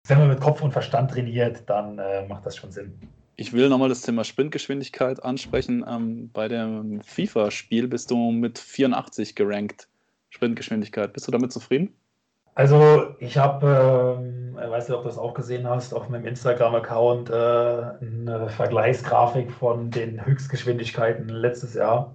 [0.06, 2.94] wenn man mit Kopf und Verstand trainiert, dann äh, macht das schon Sinn.
[3.34, 5.84] Ich will nochmal das Thema Sprintgeschwindigkeit ansprechen.
[5.88, 9.88] Ähm, bei dem FIFA-Spiel bist du mit 84 gerankt.
[10.30, 11.12] Sprintgeschwindigkeit.
[11.12, 11.92] Bist du damit zufrieden?
[12.54, 17.30] Also ich habe, ähm, weiß nicht, ob du das auch gesehen hast, auf meinem Instagram-Account
[17.30, 22.14] äh, eine Vergleichsgrafik von den Höchstgeschwindigkeiten letztes Jahr.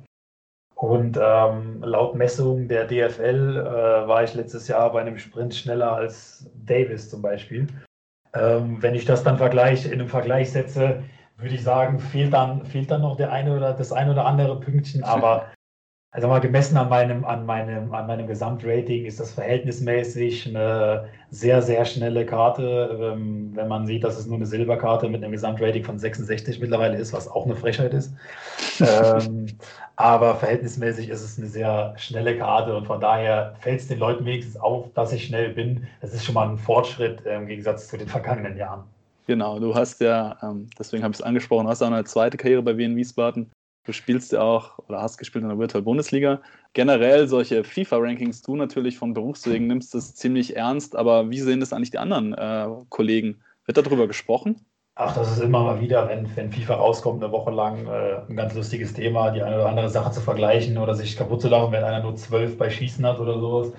[0.75, 5.91] Und ähm, laut Messung der DFL äh, war ich letztes Jahr bei einem Sprint schneller
[5.91, 7.67] als Davis zum Beispiel.
[8.33, 11.03] Ähm, wenn ich das dann vergleich, in einem Vergleich setze,
[11.35, 14.57] würde ich sagen, fehlt dann, fehlt dann noch der eine oder das eine oder andere
[14.61, 15.03] Pünktchen.
[15.03, 15.47] Aber
[16.11, 21.61] also mal gemessen an meinem, an meinem, an meinem Gesamtrating ist das verhältnismäßig eine sehr,
[21.61, 23.13] sehr schnelle Karte.
[23.13, 26.97] Ähm, wenn man sieht, dass es nur eine Silberkarte mit einem Gesamtrating von 66 mittlerweile
[26.97, 28.11] ist, was auch eine Frechheit ist.
[28.79, 29.45] ähm,
[29.97, 34.25] aber verhältnismäßig ist es eine sehr schnelle Karte und von daher fällt es den Leuten
[34.25, 35.85] wenigstens auf, dass ich schnell bin.
[36.01, 38.83] Das ist schon mal ein Fortschritt im Gegensatz zu den vergangenen Jahren.
[39.27, 42.63] Genau, du hast ja, ähm, deswegen habe ich es angesprochen, hast auch eine zweite Karriere
[42.63, 43.51] bei Wien Wiesbaden
[43.85, 46.41] Du spielst ja auch oder hast gespielt in der Virtual Bundesliga.
[46.73, 51.73] Generell solche FIFA-Rankings, du natürlich vom Berufswegen nimmst es ziemlich ernst, aber wie sehen das
[51.73, 53.41] eigentlich die anderen äh, Kollegen?
[53.65, 54.65] Wird darüber gesprochen?
[55.01, 58.35] Ach, das ist immer mal wieder, wenn, wenn FIFA rauskommt, eine Woche lang äh, ein
[58.35, 61.71] ganz lustiges Thema, die eine oder andere Sache zu vergleichen oder sich kaputt zu lachen,
[61.71, 63.71] wenn einer nur zwölf bei Schießen hat oder sowas.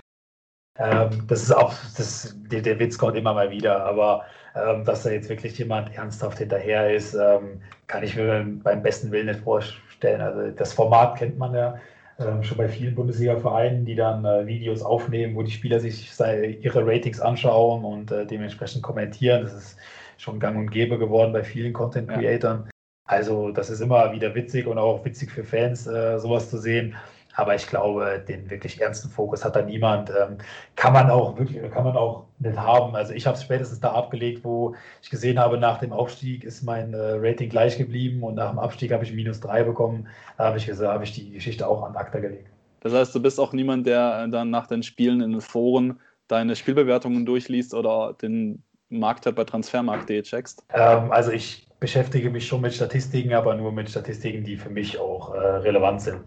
[0.78, 5.02] Ähm, das ist auch, das, der, der, Witz kommt immer mal wieder, aber ähm, dass
[5.02, 9.40] da jetzt wirklich jemand ernsthaft hinterher ist, ähm, kann ich mir beim besten Willen nicht
[9.40, 10.20] vorstellen stellen.
[10.20, 11.78] Also das Format kennt man ja
[12.18, 16.86] äh, schon bei vielen Bundesliga-Vereinen, die dann äh, Videos aufnehmen, wo die Spieler sich ihre
[16.86, 19.42] Ratings anschauen und äh, dementsprechend kommentieren.
[19.42, 19.78] Das ist
[20.16, 22.64] schon gang und gäbe geworden bei vielen Content-Creatern.
[22.64, 22.70] Ja.
[23.04, 26.96] Also das ist immer wieder witzig und auch witzig für Fans, äh, sowas zu sehen.
[27.34, 30.10] Aber ich glaube, den wirklich ernsten Fokus hat da niemand.
[30.10, 30.38] Ähm,
[30.76, 32.96] kann man auch wirklich, kann man auch nicht haben.
[32.96, 36.62] Also ich habe es spätestens da abgelegt, wo ich gesehen habe, nach dem Aufstieg ist
[36.62, 40.08] mein äh, Rating gleich geblieben und nach dem Abstieg habe ich minus drei bekommen.
[40.38, 42.48] Da habe ich gesagt, habe ich die Geschichte auch an Akta gelegt.
[42.80, 46.56] Das heißt, du bist auch niemand, der dann nach den Spielen in den Foren deine
[46.56, 50.64] Spielbewertungen durchliest oder den Marktwert bei Transfermarkt.de checkst?
[50.72, 54.98] Ähm, also ich beschäftige mich schon mit Statistiken, aber nur mit Statistiken, die für mich
[54.98, 56.20] auch äh, relevant sind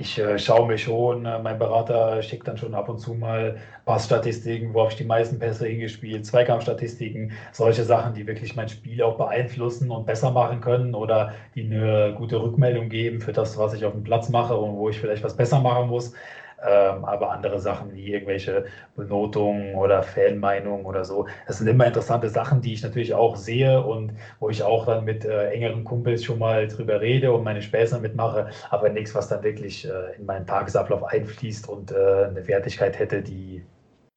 [0.00, 3.58] ich äh, schaue mir schon, äh, mein Berater schickt dann schon ab und zu mal
[3.84, 9.02] Passstatistiken, wo habe ich die meisten Pässe hingespielt, Zweikampfstatistiken, solche Sachen, die wirklich mein Spiel
[9.02, 13.74] auch beeinflussen und besser machen können oder die eine gute Rückmeldung geben für das, was
[13.74, 16.14] ich auf dem Platz mache und wo ich vielleicht was besser machen muss.
[16.62, 22.28] Ähm, aber andere Sachen wie irgendwelche Benotungen oder Fanmeinungen oder so, das sind immer interessante
[22.28, 26.22] Sachen, die ich natürlich auch sehe und wo ich auch dann mit äh, engeren Kumpels
[26.24, 30.26] schon mal drüber rede und meine Späße mitmache, aber nichts, was dann wirklich äh, in
[30.26, 33.64] meinen Tagesablauf einfließt und äh, eine Wertigkeit hätte, die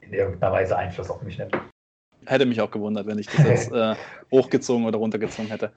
[0.01, 1.57] in irgendeiner Weise Einfluss auf mich nimmt.
[2.25, 3.95] Hätte mich auch gewundert, wenn ich das jetzt äh,
[4.31, 5.71] hochgezogen oder runtergezogen hätte.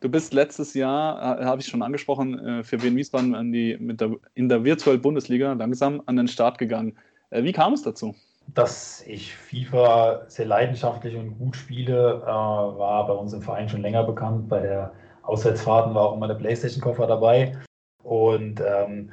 [0.00, 3.76] Du bist letztes Jahr, äh, habe ich schon angesprochen, äh, für Wien Wiesbaden in, die,
[3.96, 6.96] der, in der Virtual Bundesliga langsam an den Start gegangen.
[7.28, 8.14] Äh, wie kam es dazu?
[8.54, 14.02] Dass ich FIFA sehr leidenschaftlich und gut spiele, war bei uns im Verein schon länger
[14.02, 14.48] bekannt.
[14.48, 17.56] Bei der Auswärtsfahrten war auch immer der PlayStation-Koffer dabei.
[18.02, 19.10] Und ähm,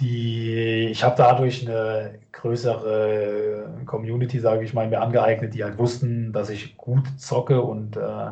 [0.00, 6.32] die, ich habe dadurch eine größere Community, sage ich mal, mir angeeignet, die halt wussten,
[6.32, 8.30] dass ich gut zocke und äh,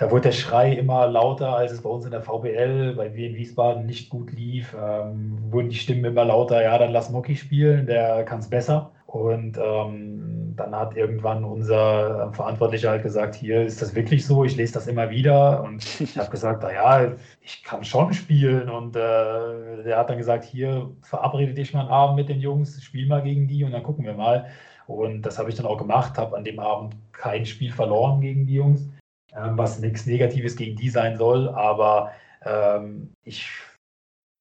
[0.00, 3.28] da wurde der Schrei immer lauter, als es bei uns in der VBL, bei wir
[3.28, 7.36] in Wiesbaden nicht gut lief, ähm, wurden die Stimmen immer lauter, ja, dann lass Mocky
[7.36, 8.92] spielen, der kann es besser.
[9.04, 14.56] Und ähm, dann hat irgendwann unser Verantwortlicher halt gesagt, hier ist das wirklich so, ich
[14.56, 15.62] lese das immer wieder.
[15.64, 18.70] Und ich habe gesagt, naja, ich kann schon spielen.
[18.70, 22.82] Und äh, der hat dann gesagt, hier verabrede dich mal einen Abend mit den Jungs,
[22.82, 24.46] spiel mal gegen die und dann gucken wir mal.
[24.86, 28.46] Und das habe ich dann auch gemacht, habe an dem Abend kein Spiel verloren gegen
[28.46, 28.88] die Jungs
[29.32, 32.12] was nichts Negatives gegen die sein soll, aber
[32.44, 33.48] ähm, ich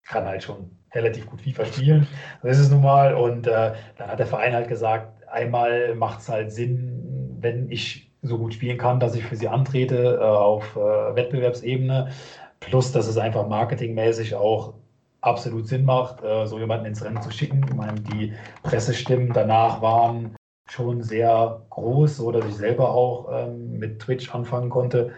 [0.03, 2.07] kann halt schon relativ gut FIFA spielen.
[2.41, 3.13] Das ist es nun mal.
[3.13, 8.11] Und äh, dann hat der Verein halt gesagt, einmal macht es halt Sinn, wenn ich
[8.21, 12.09] so gut spielen kann, dass ich für sie antrete äh, auf äh, Wettbewerbsebene.
[12.59, 14.73] Plus, dass es einfach marketingmäßig auch
[15.21, 17.63] absolut Sinn macht, äh, so jemanden ins Rennen zu schicken.
[17.67, 20.35] Ich meine, die Pressestimmen danach waren
[20.71, 25.13] schon sehr groß, so dass ich selber auch ähm, mit Twitch anfangen konnte.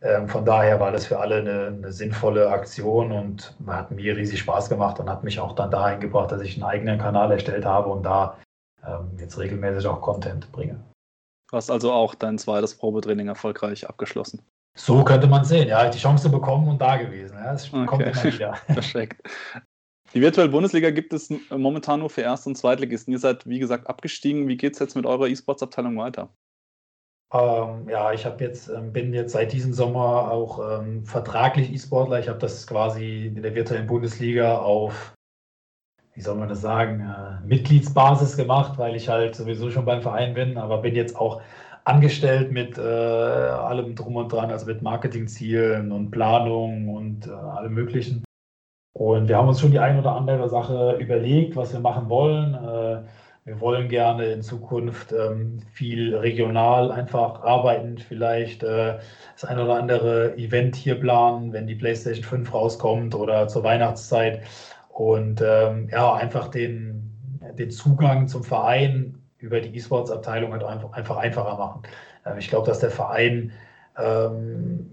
[0.00, 4.40] Ähm, von daher war das für alle eine, eine, sinnvolle Aktion und hat mir riesig
[4.40, 7.64] Spaß gemacht und hat mich auch dann dahin gebracht, dass ich einen eigenen Kanal erstellt
[7.64, 8.38] habe und da
[8.84, 10.80] ähm, jetzt regelmäßig auch Content bringe.
[11.50, 14.40] Du hast also auch dein zweites Probetraining erfolgreich abgeschlossen.
[14.74, 17.36] So könnte man sehen, ja, die Chance bekommen und da gewesen.
[17.36, 17.86] Ja, das okay.
[17.86, 18.52] kommt immer wieder.
[18.66, 19.20] Perfekt.
[20.14, 23.12] Die virtuelle Bundesliga gibt es momentan nur für Erst- und Zweitligisten.
[23.12, 24.46] Ihr seid, wie gesagt, abgestiegen.
[24.46, 26.28] Wie geht es jetzt mit eurer E-Sports-Abteilung weiter?
[27.32, 32.20] Ähm, ja, ich jetzt, ähm, bin jetzt seit diesem Sommer auch ähm, vertraglich E-Sportler.
[32.20, 35.14] Ich habe das quasi in der virtuellen Bundesliga auf,
[36.12, 40.34] wie soll man das sagen, äh, Mitgliedsbasis gemacht, weil ich halt sowieso schon beim Verein
[40.34, 41.40] bin, aber bin jetzt auch
[41.84, 47.72] angestellt mit äh, allem drum und dran, also mit Marketingzielen und Planung und äh, allem
[47.72, 48.24] Möglichen.
[48.94, 52.54] Und wir haben uns schon die ein oder andere Sache überlegt, was wir machen wollen.
[52.54, 53.02] Äh,
[53.44, 58.98] wir wollen gerne in Zukunft ähm, viel regional einfach arbeiten, vielleicht äh,
[59.34, 64.42] das ein oder andere Event hier planen, wenn die PlayStation 5 rauskommt oder zur Weihnachtszeit.
[64.90, 67.10] Und ähm, ja, einfach den,
[67.58, 71.82] den Zugang zum Verein über die E-Sports-Abteilung halt einfach, einfach einfacher machen.
[72.26, 73.52] Ähm, ich glaube, dass der Verein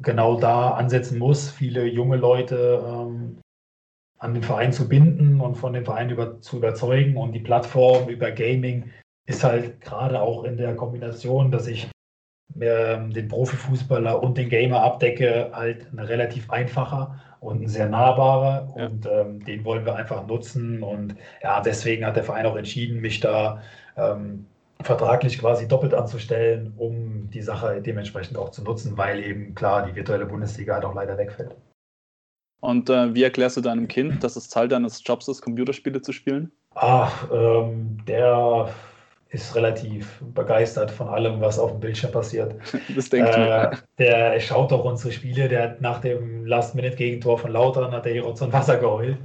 [0.01, 2.83] genau da ansetzen muss, viele junge Leute
[4.19, 7.17] an den Verein zu binden und von dem Verein über, zu überzeugen.
[7.17, 8.91] Und die Plattform über Gaming
[9.25, 11.89] ist halt gerade auch in der Kombination, dass ich
[12.60, 18.73] äh, den Profifußballer und den Gamer abdecke, halt ein relativ einfacher und ein sehr nahbarer.
[18.75, 18.86] Ja.
[18.86, 20.84] Und ähm, den wollen wir einfach nutzen.
[20.84, 23.62] Und ja, deswegen hat der Verein auch entschieden, mich da
[23.95, 24.45] ähm,
[24.82, 29.95] vertraglich quasi doppelt anzustellen, um die Sache dementsprechend auch zu nutzen, weil eben klar die
[29.95, 31.55] virtuelle Bundesliga halt auch leider wegfällt.
[32.62, 36.12] Und äh, wie erklärst du deinem Kind, dass es Teil deines Jobs ist, Computerspiele zu
[36.12, 36.52] spielen?
[36.76, 38.69] Ach, ähm, der
[39.30, 42.56] ist relativ begeistert von allem, was auf dem Bildschirm passiert.
[42.95, 43.72] Das denke ich äh, mir.
[43.98, 45.48] Der schaut doch unsere Spiele.
[45.48, 49.17] Der hat nach dem Last-Minute-Gegentor von Lautern hat er hier Rotz und Wasser geheult.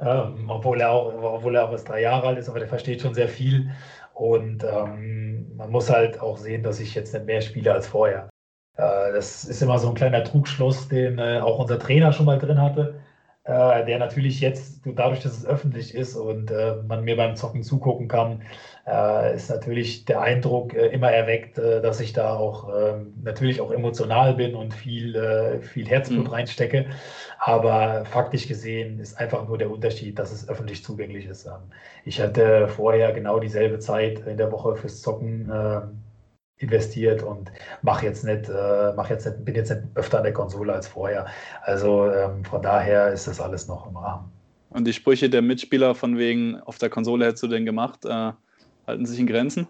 [0.00, 3.00] Ähm, obwohl, er auch, obwohl er auch erst drei Jahre alt ist, aber der versteht
[3.00, 3.70] schon sehr viel.
[4.14, 8.28] Und ähm, man muss halt auch sehen, dass ich jetzt nicht mehr spiele als vorher.
[8.78, 12.38] Äh, das ist immer so ein kleiner Trugschluss, den äh, auch unser Trainer schon mal
[12.38, 12.94] drin hatte,
[13.44, 16.52] äh, der natürlich jetzt, dadurch, dass es öffentlich ist und
[16.86, 18.42] man mir beim Zocken zugucken kann,
[19.34, 24.54] ist natürlich der Eindruck immer erweckt, dass ich da auch ähm, natürlich auch emotional bin
[24.54, 26.32] und viel, viel Herzblut mhm.
[26.32, 26.86] reinstecke.
[27.38, 31.46] Aber faktisch gesehen ist einfach nur der Unterschied, dass es öffentlich zugänglich ist.
[31.46, 31.70] Ähm,
[32.04, 36.02] ich hatte vorher genau dieselbe Zeit in der Woche fürs Zocken ähm,
[36.58, 37.50] investiert und
[37.82, 40.88] mache jetzt nicht, äh, mach jetzt nicht, bin jetzt nicht öfter an der Konsole als
[40.88, 41.26] vorher.
[41.62, 44.30] Also ähm, von daher ist das alles noch im Rahmen.
[44.70, 48.32] Und die Sprüche der Mitspieler von wegen, auf der Konsole hättest du den gemacht, äh,
[48.86, 49.68] halten sich in Grenzen?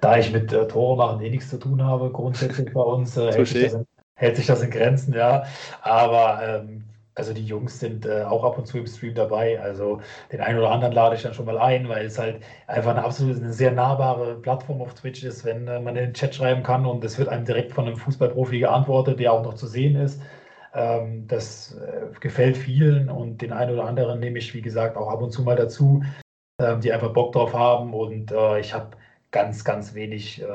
[0.00, 3.32] Da ich mit äh, Tore machen eh nichts zu tun habe, grundsätzlich bei uns, äh,
[3.32, 5.44] hält, sich in, hält, sich das in, Grenzen, ja.
[5.80, 6.84] Aber ähm,
[7.14, 9.60] also die Jungs sind äh, auch ab und zu im Stream dabei.
[9.60, 10.00] Also
[10.32, 13.04] den einen oder anderen lade ich dann schon mal ein, weil es halt einfach eine
[13.04, 16.62] absolut eine sehr nahbare Plattform auf Twitch ist, wenn äh, man in den Chat schreiben
[16.62, 19.96] kann und es wird einem direkt von einem Fußballprofi geantwortet, der auch noch zu sehen
[19.96, 20.20] ist.
[20.74, 25.08] Ähm, das äh, gefällt vielen und den einen oder anderen nehme ich, wie gesagt, auch
[25.08, 26.02] ab und zu mal dazu,
[26.60, 28.96] ähm, die einfach Bock drauf haben und äh, ich habe
[29.30, 30.46] ganz, ganz wenig äh,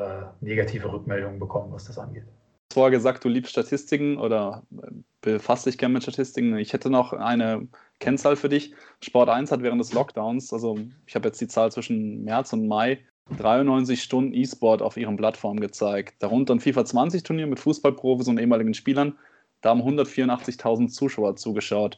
[0.41, 2.25] negative Rückmeldungen bekommen, was das angeht
[2.71, 6.57] vorher gesagt, du liebst Statistiken oder äh, befasst dich gerne mit Statistiken.
[6.57, 7.67] Ich hätte noch eine
[7.99, 8.73] Kennzahl für dich.
[9.03, 12.67] Sport 1 hat während des Lockdowns, also ich habe jetzt die Zahl zwischen März und
[12.67, 12.99] Mai,
[13.37, 16.15] 93 Stunden E-Sport auf ihren Plattformen gezeigt.
[16.19, 19.17] Darunter ein FIFA 20 Turnier mit Fußballprofis und ehemaligen Spielern.
[19.61, 21.97] Da haben 184.000 Zuschauer zugeschaut.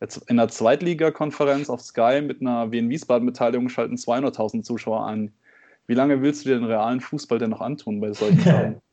[0.00, 5.32] Jetzt in der Zweitligakonferenz auf Sky mit einer Wien Wiesbaden-Beteiligung schalten 200.000 Zuschauer ein.
[5.90, 8.80] Wie lange willst du dir den realen Fußball denn noch antun bei solchen Zahlen?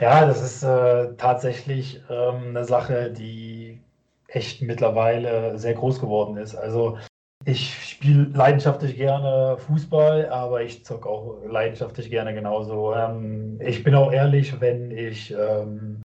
[0.00, 3.80] Ja, das ist äh, tatsächlich ähm, eine Sache, die
[4.28, 6.54] echt mittlerweile sehr groß geworden ist.
[6.54, 6.96] Also
[7.44, 12.94] ich spiele leidenschaftlich gerne Fußball, aber ich zocke auch leidenschaftlich gerne genauso.
[12.94, 16.00] Ähm, ich bin auch ehrlich, wenn ich ähm,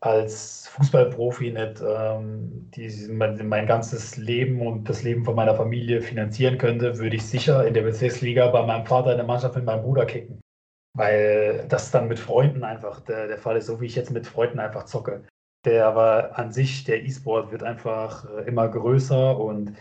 [0.00, 6.02] als Fußballprofi nicht ähm, die, mein, mein, ganzes Leben und das Leben von meiner Familie
[6.02, 9.64] finanzieren könnte, würde ich sicher in der Bezirksliga bei meinem Vater in der Mannschaft mit
[9.64, 10.40] meinem Bruder kicken
[10.98, 14.26] weil das dann mit Freunden einfach der, der Fall ist, so wie ich jetzt mit
[14.26, 15.24] Freunden einfach zocke.
[15.64, 19.74] Der aber an sich, der E-Sport wird einfach äh, immer größer und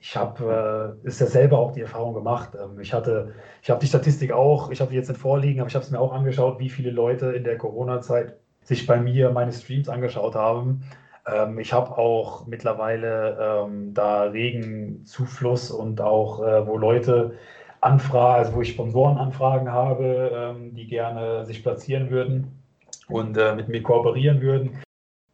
[0.00, 2.50] ich habe äh, ist ja selber auch die Erfahrung gemacht.
[2.54, 5.68] Ähm, ich hatte, ich habe die Statistik auch, ich habe die jetzt nicht vorliegen, aber
[5.68, 9.30] ich habe es mir auch angeschaut, wie viele Leute in der Corona-Zeit sich bei mir
[9.30, 10.82] meine Streams angeschaut haben.
[11.26, 17.34] Ähm, ich habe auch mittlerweile ähm, da regen Zufluss und auch, äh, wo Leute
[17.80, 22.62] anfragen, also wo ich Sponsorenanfragen habe, ähm, die gerne sich platzieren würden
[23.08, 24.82] und äh, mit mir kooperieren würden.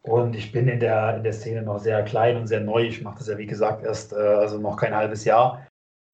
[0.03, 2.85] Und ich bin in der, in der Szene noch sehr klein und sehr neu.
[2.85, 5.67] Ich mache das ja, wie gesagt, erst äh, also noch kein halbes Jahr.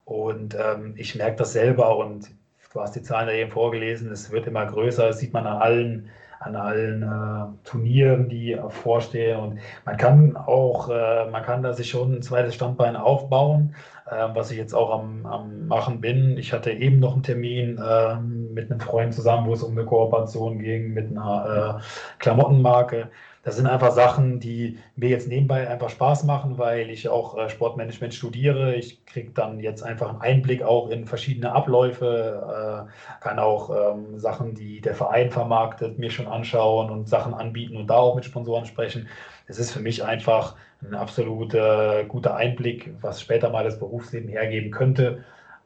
[0.04, 2.30] Und ähm, ich merke das selber und
[2.72, 5.56] du hast die Zahlen ja eben vorgelesen, es wird immer größer, das sieht man an
[5.56, 6.10] allen
[6.40, 9.38] an allen äh, Turnieren, die vorstehen.
[9.38, 13.74] Und man kann auch, äh, man kann da sich schon ein zweites Standbein aufbauen,
[14.06, 16.36] äh, was ich jetzt auch am, am, machen bin.
[16.38, 19.86] Ich hatte eben noch einen Termin ähm, mit einem Freund zusammen, wo es um eine
[19.86, 23.08] Kooperation ging mit einer äh, Klamottenmarke
[23.46, 27.48] das sind einfach Sachen, die mir jetzt nebenbei einfach Spaß machen, weil ich auch äh,
[27.48, 28.74] Sportmanagement studiere.
[28.74, 34.18] Ich kriege dann jetzt einfach einen Einblick auch in verschiedene Abläufe, äh, kann auch ähm,
[34.18, 38.24] Sachen, die der Verein vermarktet, mir schon anschauen und Sachen anbieten und da auch mit
[38.24, 39.06] Sponsoren sprechen.
[39.46, 44.28] Es ist für mich einfach ein absolut äh, guter Einblick, was später mal das Berufsleben
[44.28, 45.22] hergeben könnte.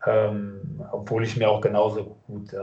[0.07, 2.59] Ähm, obwohl ich mir auch genauso gut äh,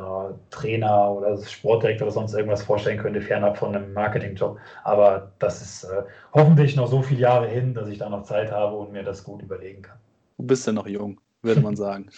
[0.49, 4.57] Trainer oder Sportdirektor oder sonst irgendwas vorstellen könnte, fernab von einem Marketingjob.
[4.83, 6.01] Aber das ist äh,
[6.33, 9.23] hoffentlich noch so viele Jahre hin, dass ich da noch Zeit habe und mir das
[9.23, 9.97] gut überlegen kann.
[10.39, 12.09] Du bist ja noch jung, würde man sagen.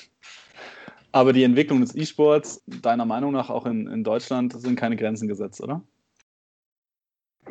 [1.12, 5.28] Aber die Entwicklung des E-Sports, deiner Meinung nach auch in, in Deutschland, sind keine Grenzen
[5.28, 5.82] gesetzt, oder?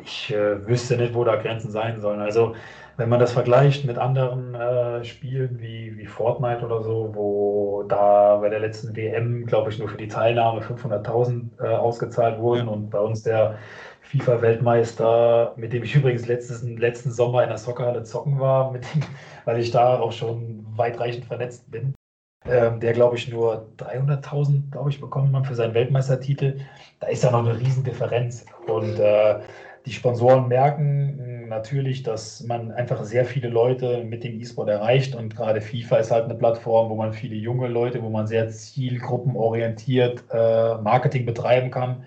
[0.03, 2.21] Ich äh, wüsste nicht, wo da Grenzen sein sollen.
[2.21, 2.55] Also
[2.97, 8.37] wenn man das vergleicht mit anderen äh, Spielen wie, wie Fortnite oder so, wo da
[8.37, 12.73] bei der letzten WM, glaube ich, nur für die Teilnahme 500.000 äh, ausgezahlt wurden ja.
[12.73, 13.57] und bei uns der
[14.01, 18.81] FIFA-Weltmeister, mit dem ich übrigens letztes, letzten Sommer in der Soccerhalle zocken war, dem,
[19.45, 21.93] weil ich da auch schon weitreichend vernetzt bin,
[22.45, 26.59] ähm, der, glaube ich, nur 300.000, glaube ich, bekommen hat für seinen Weltmeistertitel.
[26.99, 28.45] Da ist ja noch eine Riesendifferenz.
[28.67, 29.39] Und äh,
[29.89, 35.35] die Sponsoren merken natürlich, dass man einfach sehr viele Leute mit dem E-Sport erreicht und
[35.35, 40.25] gerade FIFA ist halt eine Plattform, wo man viele junge Leute, wo man sehr zielgruppenorientiert
[40.31, 42.05] äh, Marketing betreiben kann.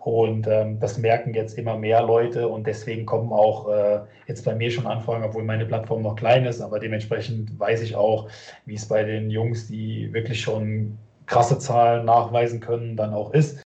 [0.00, 4.54] Und ähm, das merken jetzt immer mehr Leute und deswegen kommen auch äh, jetzt bei
[4.54, 8.30] mir schon Anfragen, obwohl meine Plattform noch klein ist, aber dementsprechend weiß ich auch,
[8.64, 10.96] wie es bei den Jungs, die wirklich schon
[11.26, 13.60] krasse Zahlen nachweisen können, dann auch ist.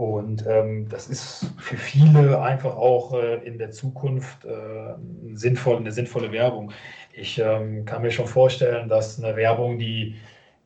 [0.00, 4.94] Und ähm, das ist für viele einfach auch äh, in der Zukunft äh,
[5.34, 6.72] sinnvoll, eine sinnvolle Werbung.
[7.12, 10.14] Ich ähm, kann mir schon vorstellen, dass eine Werbung, die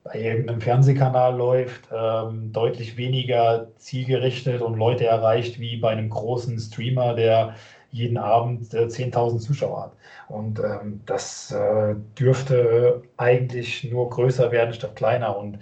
[0.04, 6.56] bei irgendeinem Fernsehkanal läuft, ähm, deutlich weniger zielgerichtet und Leute erreicht wie bei einem großen
[6.60, 7.56] Streamer, der
[7.90, 9.92] jeden Abend äh, 10.000 Zuschauer hat.
[10.28, 15.36] Und ähm, das äh, dürfte eigentlich nur größer werden statt kleiner.
[15.36, 15.58] Und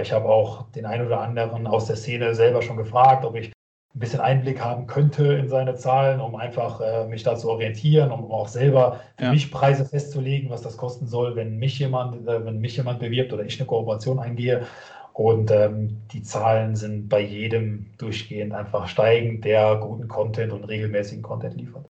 [0.00, 3.52] ich habe auch den einen oder anderen aus der Szene selber schon gefragt, ob ich
[3.94, 8.10] ein bisschen Einblick haben könnte in seine Zahlen, um einfach äh, mich da zu orientieren,
[8.10, 9.32] um auch selber für ja.
[9.32, 13.32] mich Preise festzulegen, was das kosten soll, wenn mich jemand, äh, wenn mich jemand bewirbt
[13.32, 14.66] oder ich eine Kooperation eingehe.
[15.12, 21.22] Und ähm, die Zahlen sind bei jedem durchgehend einfach steigend, der guten Content und regelmäßigen
[21.22, 21.86] Content liefert.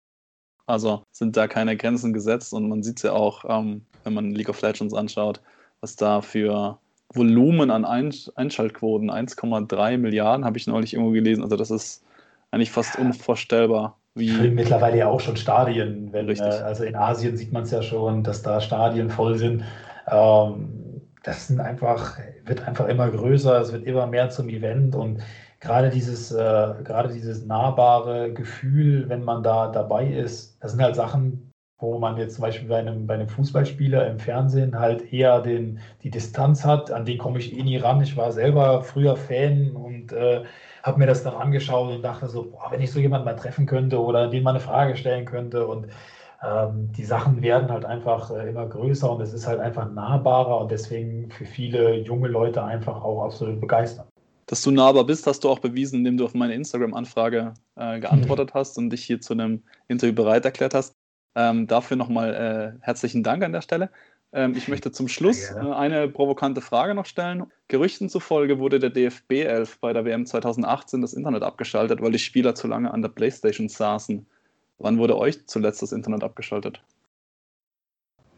[0.66, 4.32] Also sind da keine Grenzen gesetzt und man sieht es ja auch, ähm, wenn man
[4.32, 5.40] League of Legends anschaut,
[5.82, 6.80] was da für
[7.14, 11.44] Volumen an Einschaltquoten, 1,3 Milliarden, habe ich neulich irgendwo gelesen.
[11.44, 12.04] Also das ist
[12.52, 13.98] eigentlich fast unvorstellbar.
[14.16, 16.12] Wie mittlerweile ja auch schon Stadien.
[16.12, 19.64] Wenn, äh, also in Asien sieht man es ja schon, dass da Stadien voll sind.
[20.10, 25.22] Ähm, das sind einfach, wird einfach immer größer, es wird immer mehr zum Event und
[25.60, 30.96] gerade dieses, äh, gerade dieses nahbare Gefühl, wenn man da dabei ist, das sind halt
[30.96, 31.51] Sachen,
[31.82, 35.80] wo man jetzt zum Beispiel bei einem, bei einem Fußballspieler im Fernsehen halt eher den,
[36.04, 38.02] die Distanz hat, an den komme ich eh nie ran.
[38.02, 40.44] Ich war selber früher Fan und äh,
[40.84, 43.66] habe mir das dann angeschaut und dachte so, boah, wenn ich so jemanden mal treffen
[43.66, 45.88] könnte oder dem mal eine Frage stellen könnte und
[46.44, 50.62] ähm, die Sachen werden halt einfach äh, immer größer und es ist halt einfach nahbarer
[50.62, 54.08] und deswegen für viele junge Leute einfach auch absolut begeistert.
[54.46, 58.54] Dass du nahbar bist, hast du auch bewiesen, indem du auf meine Instagram-Anfrage äh, geantwortet
[58.54, 60.94] hast und dich hier zu einem Interview bereit erklärt hast.
[61.36, 62.34] Ähm, dafür nochmal
[62.80, 63.90] äh, herzlichen Dank an der Stelle.
[64.34, 67.46] Ähm, ich möchte zum Schluss äh, eine provokante Frage noch stellen.
[67.68, 72.20] Gerüchten zufolge wurde der DFB 11 bei der WM 2018 das Internet abgeschaltet, weil die
[72.20, 74.26] Spieler zu lange an der Playstation saßen.
[74.78, 76.82] Wann wurde euch zuletzt das Internet abgeschaltet?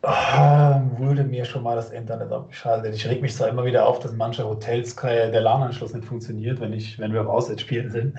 [0.06, 2.94] Ah, wurde mir schon mal das Internet abgeschaltet.
[2.94, 6.74] Ich reg mich zwar immer wieder auf, dass manche Hotels der LAN-Anschluss nicht funktioniert, wenn,
[6.74, 8.18] ich, wenn wir auf Auswärtsspielen sind.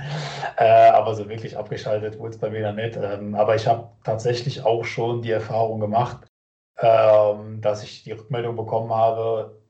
[0.57, 2.97] Äh, aber so wirklich abgeschaltet wurde es bei mir dann nicht.
[2.97, 6.27] Ähm, aber ich habe tatsächlich auch schon die Erfahrung gemacht,
[6.79, 9.61] ähm, dass ich die Rückmeldung bekommen habe,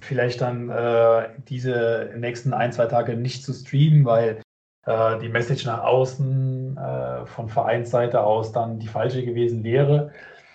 [0.00, 4.40] vielleicht dann äh, diese nächsten ein, zwei Tage nicht zu streamen, weil
[4.86, 10.12] äh, die Message nach außen äh, von Vereinsseite aus dann die falsche gewesen wäre.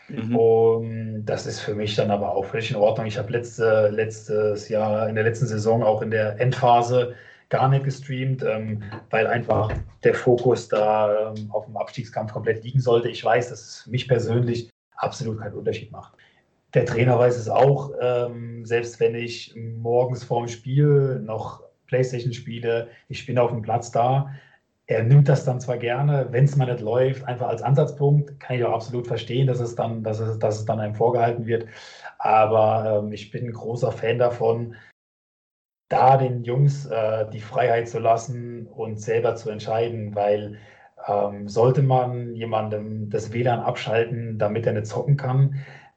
[0.09, 0.35] Mhm.
[0.35, 3.07] Und das ist für mich dann aber auch völlig in Ordnung.
[3.07, 7.15] Ich habe letzte, letztes Jahr in der letzten Saison auch in der Endphase
[7.49, 9.71] gar nicht gestreamt, ähm, weil einfach
[10.03, 13.09] der Fokus da ähm, auf dem Abstiegskampf komplett liegen sollte.
[13.09, 16.13] Ich weiß, dass es für mich persönlich absolut keinen Unterschied macht.
[16.73, 22.89] Der Trainer weiß es auch, ähm, selbst wenn ich morgens vorm Spiel noch Playstation spiele,
[23.07, 24.31] ich bin auf dem Platz da.
[24.89, 28.55] Er nimmt das dann zwar gerne, wenn es mal nicht läuft, einfach als Ansatzpunkt, kann
[28.55, 31.67] ich auch absolut verstehen, dass es dann, dass es, dass es dann einem vorgehalten wird.
[32.19, 34.75] Aber ähm, ich bin ein großer Fan davon,
[35.89, 40.57] da den Jungs äh, die Freiheit zu lassen und selber zu entscheiden, weil
[41.07, 45.55] ähm, sollte man jemandem das WLAN abschalten, damit er nicht zocken kann,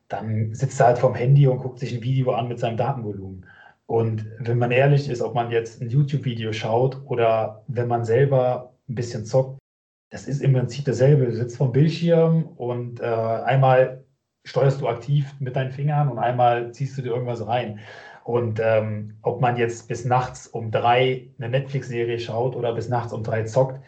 [0.08, 3.46] dann sitzt er halt vorm Handy und guckt sich ein Video an mit seinem Datenvolumen.
[3.86, 8.72] Und wenn man ehrlich ist, ob man jetzt ein YouTube-Video schaut oder wenn man selber
[8.90, 9.58] ein bisschen zockt,
[10.10, 11.26] das ist im Prinzip dasselbe.
[11.26, 14.04] Du sitzt vom Bildschirm und äh, einmal
[14.44, 17.80] steuerst du aktiv mit deinen Fingern und einmal ziehst du dir irgendwas rein.
[18.24, 23.12] Und ähm, ob man jetzt bis nachts um drei eine Netflix-Serie schaut oder bis nachts
[23.12, 23.80] um drei zockt,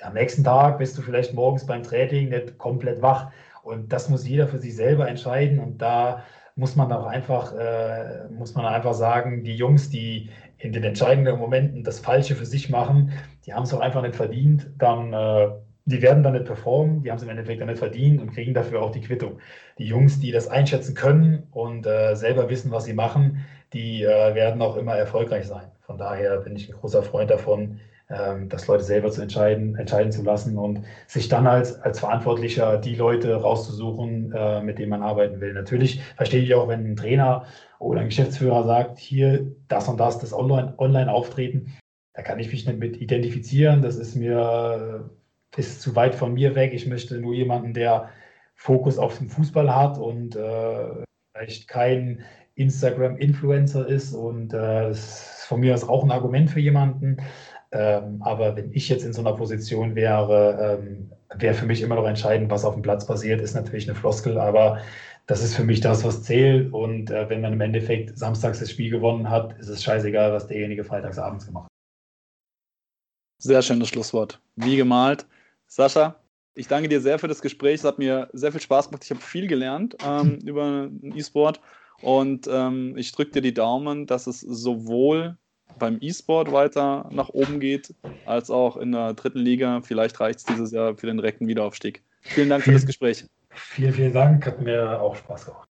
[0.00, 3.30] am nächsten Tag bist du vielleicht morgens beim Training nicht komplett wach.
[3.62, 5.58] Und das muss jeder für sich selber entscheiden.
[5.58, 6.24] Und da
[6.56, 10.30] muss man auch einfach, äh, muss man einfach sagen, die Jungs, die
[10.64, 13.12] in den entscheidenden Momenten das Falsche für sich machen,
[13.44, 14.70] die haben es auch einfach nicht verdient.
[14.78, 15.50] Dann, äh,
[15.84, 18.54] die werden dann nicht performen, die haben es im Endeffekt dann nicht verdient und kriegen
[18.54, 19.38] dafür auch die Quittung.
[19.76, 23.44] Die Jungs, die das einschätzen können und äh, selber wissen, was sie machen,
[23.74, 25.70] die äh, werden auch immer erfolgreich sein.
[25.82, 30.22] Von daher bin ich ein großer Freund davon, das Leute selber zu entscheiden, entscheiden zu
[30.22, 35.40] lassen und sich dann als, als Verantwortlicher die Leute rauszusuchen, äh, mit denen man arbeiten
[35.40, 35.54] will.
[35.54, 37.46] Natürlich verstehe ich auch, wenn ein Trainer
[37.78, 41.72] oder ein Geschäftsführer sagt, hier das und das, das Online-Auftreten,
[42.12, 43.80] da kann ich mich nicht mit identifizieren.
[43.82, 45.10] Das ist mir
[45.56, 46.72] ist zu weit von mir weg.
[46.74, 48.10] Ich möchte nur jemanden, der
[48.54, 52.24] Fokus auf den Fußball hat und äh, vielleicht kein
[52.56, 57.16] Instagram-Influencer ist und äh, das ist von mir aus auch ein Argument für jemanden.
[57.74, 61.96] Ähm, aber wenn ich jetzt in so einer Position wäre, ähm, wäre für mich immer
[61.96, 64.78] noch entscheidend, was auf dem Platz passiert, ist natürlich eine Floskel, aber
[65.26, 66.72] das ist für mich das, was zählt.
[66.72, 70.46] Und äh, wenn man im Endeffekt samstags das Spiel gewonnen hat, ist es scheißegal, was
[70.46, 71.70] derjenige freitagsabends gemacht hat.
[73.42, 74.40] Sehr schönes Schlusswort.
[74.54, 75.26] Wie gemalt.
[75.66, 76.14] Sascha,
[76.54, 77.80] ich danke dir sehr für das Gespräch.
[77.80, 79.02] Es hat mir sehr viel Spaß gemacht.
[79.02, 81.60] Ich habe viel gelernt ähm, über E-Sport.
[82.02, 85.38] Und ähm, ich drücke dir die Daumen, dass es sowohl
[85.78, 87.94] beim E-Sport weiter nach oben geht,
[88.26, 89.80] als auch in der dritten Liga.
[89.82, 92.02] Vielleicht reicht es dieses Jahr für den direkten Wiederaufstieg.
[92.22, 93.24] Vielen Dank vielen, für das Gespräch.
[93.50, 94.46] Vielen, vielen Dank.
[94.46, 95.68] Hat mir auch Spaß gemacht.